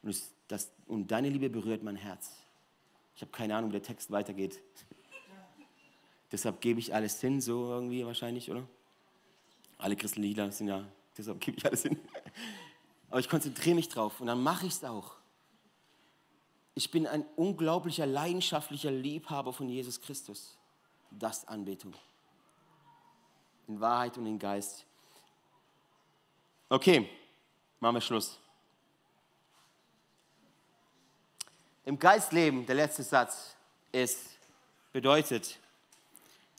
[0.03, 2.31] Und, das, und deine Liebe berührt mein Herz.
[3.17, 4.61] Ich habe keine Ahnung, wie der Text weitergeht.
[6.33, 8.67] Deshalb gebe ich alles hin, so irgendwie wahrscheinlich, oder?
[9.79, 10.85] Alle christlichen Lieder sind ja,
[11.17, 12.01] deshalb gebe ich alles hin.
[13.11, 15.17] Aber ich konzentriere mich drauf und dann mache ich es auch.
[16.75, 20.57] Ich bin ein unglaublicher, leidenschaftlicher Liebhaber von Jesus Christus.
[21.11, 21.93] Das Anbetung.
[23.69, 24.87] In Wahrheit und in Geist.
[26.71, 27.07] Okay,
[27.81, 28.39] machen wir Schluss.
[31.85, 33.55] Im Geistleben, der letzte Satz,
[33.91, 34.39] ist,
[34.93, 35.59] bedeutet,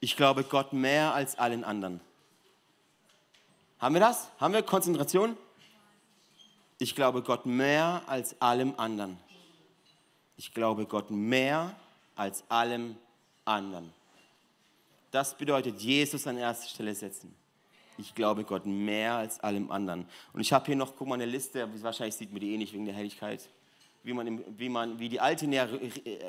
[0.04, 2.02] ich glaube Gott mehr als allen anderen.
[3.80, 4.30] Haben wir das?
[4.38, 5.38] Haben wir Konzentration?
[6.78, 9.18] Ich glaube Gott mehr als allem anderen.
[10.36, 11.74] Ich glaube Gott mehr
[12.18, 12.98] als allem
[13.46, 13.94] anderen.
[15.12, 17.34] Das bedeutet, Jesus an erster Stelle setzen.
[17.98, 20.06] Ich glaube Gott mehr als allem anderen.
[20.34, 22.74] Und ich habe hier noch, guck mal, eine Liste, wahrscheinlich sieht man die eh nicht
[22.74, 23.48] wegen der Helligkeit
[24.04, 25.48] wie, man, wie, man, wie die alte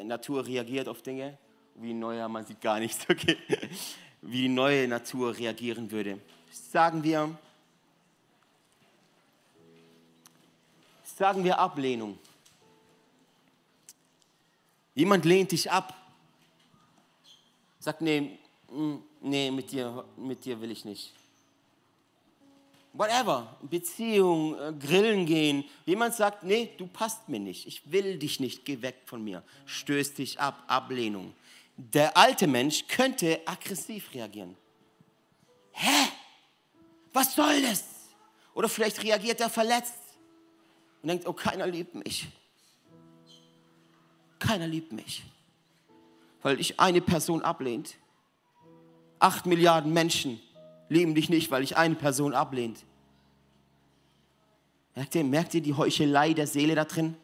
[0.05, 1.37] Natur reagiert auf Dinge,
[1.77, 3.37] wie ein neuer, man sieht gar nichts, okay,
[4.23, 6.21] wie die neue Natur reagieren würde.
[6.51, 7.37] Sagen wir,
[11.03, 12.19] sagen wir Ablehnung.
[14.95, 15.93] Jemand lehnt dich ab,
[17.81, 18.39] sagt, nee,
[18.71, 21.13] mm, nee, mit dir, mit dir will ich nicht
[22.95, 25.65] whatever, Beziehung, äh, grillen gehen.
[25.85, 29.43] Jemand sagt, nee, du passt mir nicht, ich will dich nicht, geh weg von mir,
[29.67, 31.35] stößt dich ab, Ablehnung.
[31.77, 34.57] Der alte Mensch könnte aggressiv reagieren.
[35.73, 36.09] Hä?
[37.13, 37.85] Was soll das?
[38.55, 39.99] Oder vielleicht reagiert er verletzt
[41.03, 42.29] und denkt, oh, keiner liebt mich.
[44.39, 45.25] Keiner liebt mich.
[46.43, 47.97] Weil dich eine Person ablehnt.
[49.19, 50.41] Acht Milliarden Menschen
[50.89, 52.85] lieben dich nicht, weil dich eine Person ablehnt.
[54.95, 57.17] Merkt ihr, merkt ihr die Heuchelei der Seele da drin?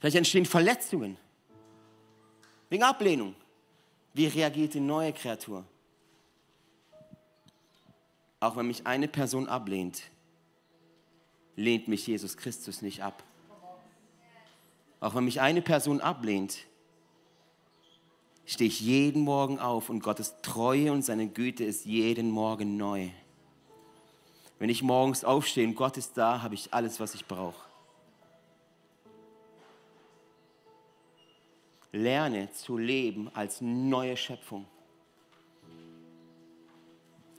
[0.00, 1.16] Vielleicht entstehen Verletzungen
[2.70, 3.34] wegen Ablehnung.
[4.14, 5.64] Wie reagiert die neue Kreatur?
[8.40, 10.02] Auch wenn mich eine Person ablehnt,
[11.56, 13.22] lehnt mich Jesus Christus nicht ab.
[14.98, 16.58] Auch wenn mich eine Person ablehnt,
[18.46, 23.10] stehe ich jeden Morgen auf und Gottes Treue und seine Güte ist jeden Morgen neu.
[24.58, 27.69] Wenn ich morgens aufstehe und Gott ist da, habe ich alles, was ich brauche.
[31.92, 34.66] Lerne zu leben als neue Schöpfung.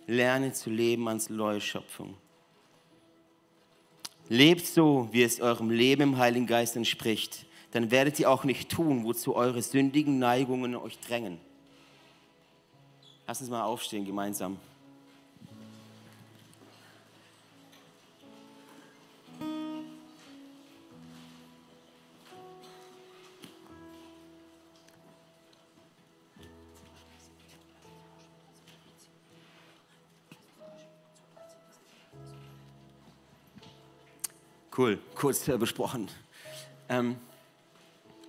[0.08, 2.16] Lerne zu leben als neue Schöpfung.
[4.28, 8.70] Lebt so, wie es eurem Leben im Heiligen Geist entspricht dann werdet ihr auch nicht
[8.70, 11.40] tun, wozu eure sündigen Neigungen euch drängen.
[13.26, 14.58] Lass uns mal aufstehen gemeinsam.
[34.82, 36.08] Cool, kurz besprochen.
[36.90, 37.16] Ähm,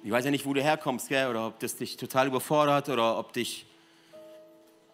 [0.04, 1.30] ich weiß ja nicht, wo du herkommst, gell?
[1.30, 3.64] oder ob das dich total überfordert oder ob dich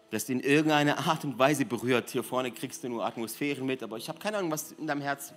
[0.09, 2.11] das in irgendeiner Art und Weise berührt.
[2.11, 5.01] Hier vorne kriegst du nur Atmosphären mit, aber ich habe keine Ahnung, was in deinem
[5.01, 5.33] Herz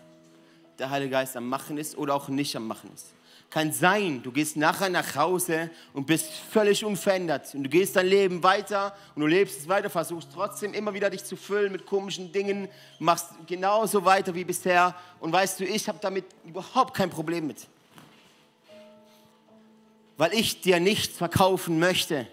[0.78, 3.14] der Heilige Geist am Machen ist oder auch nicht am Machen ist.
[3.52, 8.06] Kann sein, du gehst nachher nach Hause und bist völlig unverändert und du gehst dein
[8.06, 11.84] Leben weiter und du lebst es weiter, versuchst trotzdem immer wieder dich zu füllen mit
[11.84, 17.10] komischen Dingen, machst genauso weiter wie bisher und weißt du, ich habe damit überhaupt kein
[17.10, 17.66] Problem mit
[20.22, 22.28] weil ich dir nichts verkaufen möchte.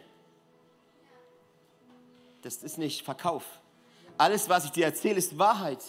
[2.44, 3.44] Das ist nicht Verkauf.
[4.16, 5.80] Alles, was ich dir erzähle, ist Wahrheit.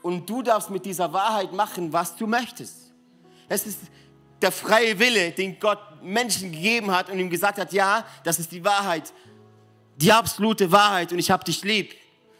[0.00, 2.92] Und du darfst mit dieser Wahrheit machen, was du möchtest.
[3.50, 3.80] Es ist
[4.42, 8.52] der freie Wille, den Gott Menschen gegeben hat und ihm gesagt hat, ja, das ist
[8.52, 9.12] die Wahrheit.
[9.96, 11.94] die absolute Wahrheit und ich habe dich lieb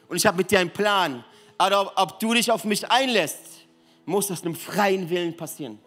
[0.08, 1.24] und ich habe mit dir einen Plan.
[1.58, 3.38] Aber ob, ob du dich auf mich einlässt,
[4.04, 5.78] muss das einem freien Willen passieren.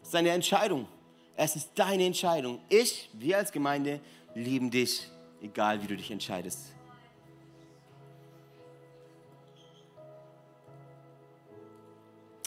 [0.00, 0.88] Das ist eine Entscheidung.
[1.36, 2.60] Es ist deine Entscheidung.
[2.68, 4.00] Ich, wir als Gemeinde,
[4.34, 5.08] lieben dich,
[5.42, 6.77] egal wie du dich entscheidest.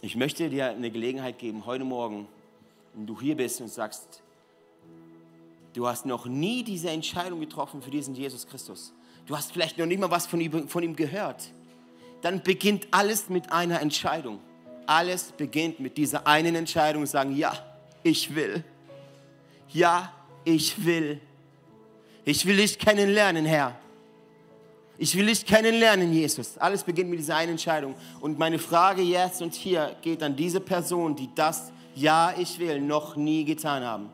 [0.03, 2.27] Ich möchte dir eine Gelegenheit geben, heute Morgen,
[2.95, 4.23] wenn du hier bist und sagst,
[5.73, 8.93] du hast noch nie diese Entscheidung getroffen für diesen Jesus Christus.
[9.27, 11.51] Du hast vielleicht noch nicht mal was von ihm, von ihm gehört.
[12.23, 14.39] Dann beginnt alles mit einer Entscheidung.
[14.87, 17.53] Alles beginnt mit dieser einen Entscheidung sagen, ja,
[18.01, 18.63] ich will.
[19.69, 20.11] Ja,
[20.43, 21.21] ich will.
[22.25, 23.77] Ich will dich kennenlernen, Herr.
[25.01, 26.59] Ich will dich kennenlernen, Jesus.
[26.59, 27.95] Alles beginnt mit dieser einen Entscheidung.
[28.19, 32.79] Und meine Frage jetzt und hier geht an diese Person, die das Ja, ich will,
[32.79, 34.11] noch nie getan haben.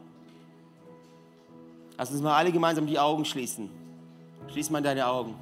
[1.97, 3.69] Lass uns mal alle gemeinsam die Augen schließen.
[4.49, 5.35] Schließ mal deine Augen.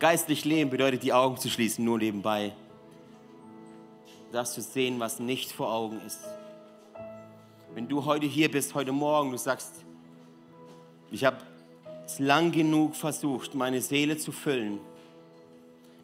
[0.00, 2.54] Geistlich leben bedeutet, die Augen zu schließen, nur nebenbei.
[4.32, 6.24] Das zu sehen, was nicht vor Augen ist.
[7.72, 9.74] Wenn du heute hier bist, heute Morgen, du sagst,
[11.12, 11.36] ich habe
[12.06, 14.78] es lang genug versucht, meine Seele zu füllen.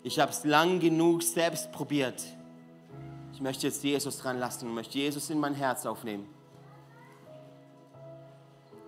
[0.03, 2.22] Ich habe es lang genug selbst probiert.
[3.34, 6.26] Ich möchte jetzt Jesus dran lassen und möchte Jesus in mein Herz aufnehmen.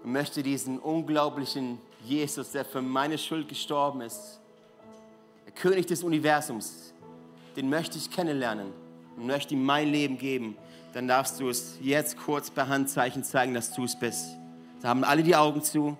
[0.04, 4.40] Und möchte diesen unglaublichen Jesus, der für meine Schuld gestorben ist,
[5.46, 6.92] der König des Universums,
[7.56, 8.72] den möchte ich kennenlernen
[9.16, 10.56] und möchte ihm mein Leben geben.
[10.94, 14.36] Dann darfst du es jetzt kurz per Handzeichen zeigen, dass du es bist.
[14.80, 15.96] Da haben alle die Augen zu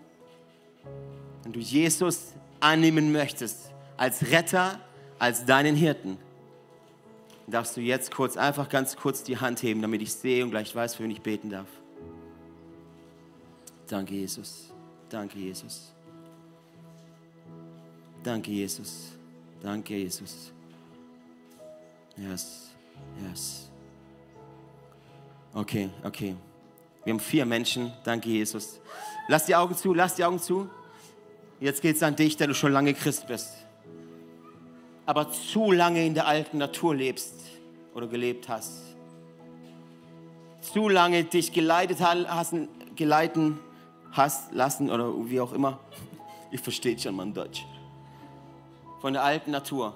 [1.52, 4.80] wenn du Jesus annehmen möchtest als Retter,
[5.18, 6.16] als deinen Hirten,
[7.46, 10.74] darfst du jetzt kurz, einfach ganz kurz die Hand heben, damit ich sehe und gleich
[10.74, 11.66] weiß, für wen ich beten darf.
[13.86, 14.72] Danke, Jesus.
[15.10, 15.92] Danke, Jesus.
[18.22, 19.12] Danke, Jesus.
[19.60, 20.52] Danke, Jesus.
[22.16, 22.70] Yes,
[23.28, 23.70] yes.
[25.52, 26.34] Okay, okay.
[27.04, 27.92] Wir haben vier Menschen.
[28.04, 28.80] Danke, Jesus.
[29.28, 30.70] Lass die Augen zu, lass die Augen zu.
[31.62, 33.52] Jetzt geht es an dich, der du schon lange Christ bist,
[35.06, 37.34] aber zu lange in der alten Natur lebst
[37.94, 38.96] oder gelebt hast.
[40.60, 42.54] Zu lange dich geleitet hast,
[42.96, 43.60] geleiten
[44.10, 45.78] hast lassen oder wie auch immer.
[46.50, 47.64] Ich verstehe schon mein Deutsch.
[49.00, 49.94] Von der alten Natur,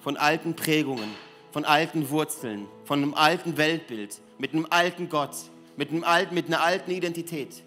[0.00, 1.10] von alten Prägungen,
[1.52, 5.36] von alten Wurzeln, von einem alten Weltbild, mit einem alten Gott,
[5.76, 7.62] mit, einem alten, mit einer alten Identität.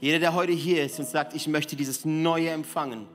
[0.00, 3.06] Jeder, der heute hier ist und sagt, ich möchte dieses Neue empfangen.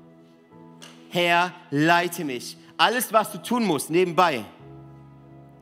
[1.09, 2.57] Herr, leite mich.
[2.77, 4.43] Alles, was du tun musst nebenbei,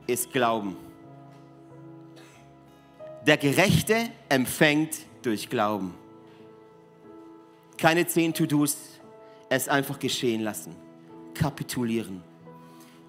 [0.06, 0.76] ist Glauben.
[3.26, 5.94] Der Gerechte empfängt durch Glauben.
[7.76, 8.78] Keine zehn To-Dos,
[9.50, 10.74] es einfach geschehen lassen.
[11.34, 12.22] Kapitulieren.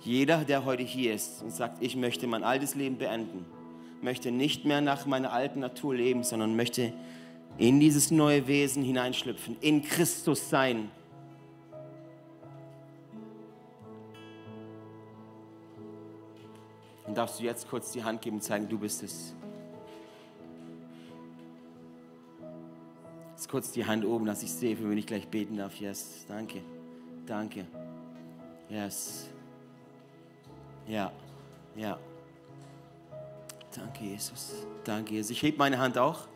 [0.02, 3.46] Jeder, der heute hier ist und sagt, ich möchte mein altes Leben beenden,
[4.02, 6.92] möchte nicht mehr nach meiner alten Natur leben, sondern möchte
[7.58, 10.90] in dieses neue Wesen hineinschlüpfen, in Christus sein.
[17.06, 19.36] Und darfst du jetzt kurz die Hand geben und zeigen, du bist es.
[23.32, 25.76] Jetzt kurz die Hand oben, dass ich sehe, für wen ich gleich beten darf.
[25.80, 26.62] Yes, danke,
[27.26, 27.66] danke.
[28.70, 29.30] Yes.
[30.88, 31.12] Ja,
[31.76, 32.00] ja.
[33.76, 34.66] Danke, Jesus.
[34.84, 35.32] Danke, Jesus.
[35.32, 36.28] Ich hebe meine Hand auch.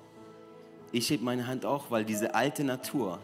[0.91, 3.19] Ich hebe meine Hand auch, weil diese alte Natur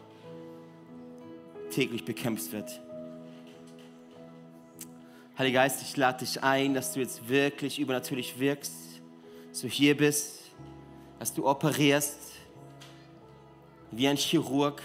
[1.70, 2.82] täglich bekämpft wird.
[5.38, 8.74] Heiliger Geist, ich lade dich ein, dass du jetzt wirklich übernatürlich wirkst,
[9.49, 10.51] dass du hier bist,
[11.20, 12.34] dass du operierst
[13.91, 14.82] wie ein Chirurg,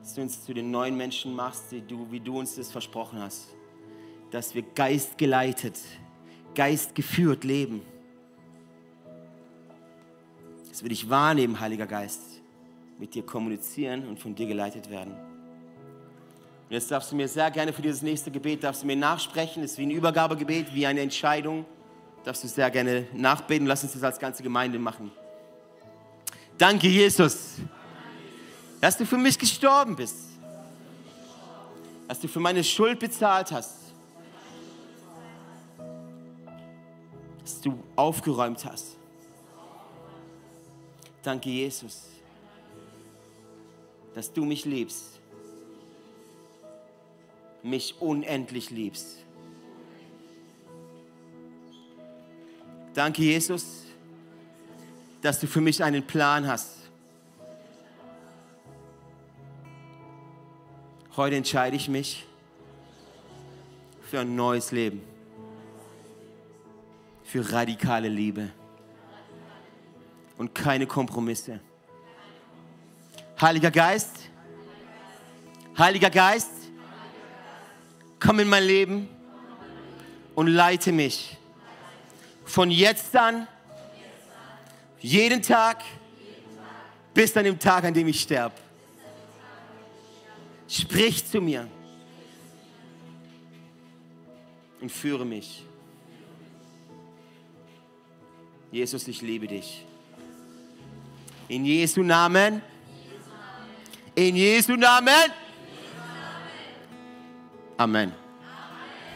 [0.00, 3.20] dass du uns zu den neuen Menschen machst, die du, wie du uns das versprochen
[3.20, 3.48] hast,
[4.30, 5.78] dass wir geistgeleitet,
[6.54, 7.82] geistgeführt leben
[10.78, 12.22] dass wir dich wahrnehmen, Heiliger Geist,
[13.00, 15.12] mit dir kommunizieren und von dir geleitet werden.
[15.12, 19.64] Und jetzt darfst du mir sehr gerne für dieses nächste Gebet, darfst du mir nachsprechen,
[19.64, 21.64] es ist wie ein Übergabegebet, wie eine Entscheidung,
[22.22, 25.10] darfst du sehr gerne nachbeten, lass uns das als ganze Gemeinde machen.
[26.56, 27.56] Danke, Jesus,
[28.80, 30.28] dass du für mich gestorben bist,
[32.06, 33.78] dass du für meine Schuld bezahlt hast,
[37.42, 38.97] dass du aufgeräumt hast
[41.28, 42.08] Danke, Jesus,
[44.14, 45.20] dass du mich liebst,
[47.62, 49.26] mich unendlich liebst.
[52.94, 53.84] Danke, Jesus,
[55.20, 56.76] dass du für mich einen Plan hast.
[61.14, 62.24] Heute entscheide ich mich
[64.00, 65.02] für ein neues Leben,
[67.22, 68.48] für radikale Liebe
[70.38, 71.60] und keine Kompromisse.
[73.40, 74.30] Heiliger Geist,
[75.76, 76.50] Heiliger Geist,
[78.18, 79.08] komm in mein Leben
[80.34, 81.36] und leite mich
[82.44, 83.46] von jetzt an,
[85.00, 85.84] jeden Tag,
[87.14, 88.54] bis an dem Tag, an dem ich sterbe.
[90.66, 91.68] Sprich zu mir
[94.80, 95.64] und führe mich.
[98.70, 99.87] Jesus, ich liebe dich.
[101.48, 102.60] In Jesu Namen.
[104.14, 105.32] In Jesu Namen.
[107.78, 108.12] Amen.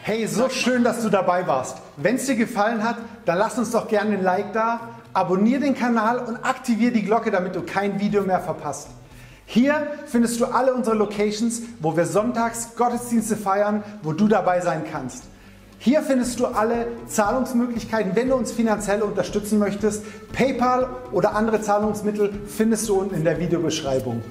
[0.01, 1.77] Hey, so schön, dass du dabei warst.
[1.95, 5.75] Wenn es dir gefallen hat, dann lass uns doch gerne ein Like da, abonniere den
[5.75, 8.89] Kanal und aktiviere die Glocke, damit du kein Video mehr verpasst.
[9.45, 14.83] Hier findest du alle unsere Locations, wo wir sonntags Gottesdienste feiern, wo du dabei sein
[14.91, 15.25] kannst.
[15.83, 20.05] Hier findest du alle Zahlungsmöglichkeiten, wenn du uns finanziell unterstützen möchtest.
[20.31, 24.21] PayPal oder andere Zahlungsmittel findest du unten in der Videobeschreibung.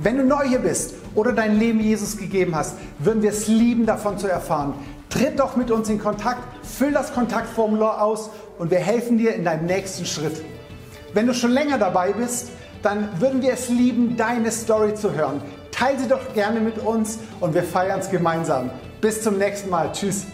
[0.00, 3.86] Wenn du neu hier bist oder dein Leben Jesus gegeben hast, würden wir es lieben,
[3.86, 4.74] davon zu erfahren.
[5.08, 9.44] Tritt doch mit uns in Kontakt, füll das Kontaktformular aus und wir helfen dir in
[9.44, 10.42] deinem nächsten Schritt.
[11.14, 12.50] Wenn du schon länger dabei bist,
[12.82, 15.42] dann würden wir es lieben, deine Story zu hören.
[15.70, 18.70] Teile sie doch gerne mit uns und wir feiern es gemeinsam.
[19.00, 19.92] Bis zum nächsten Mal.
[19.92, 20.26] Tschüss.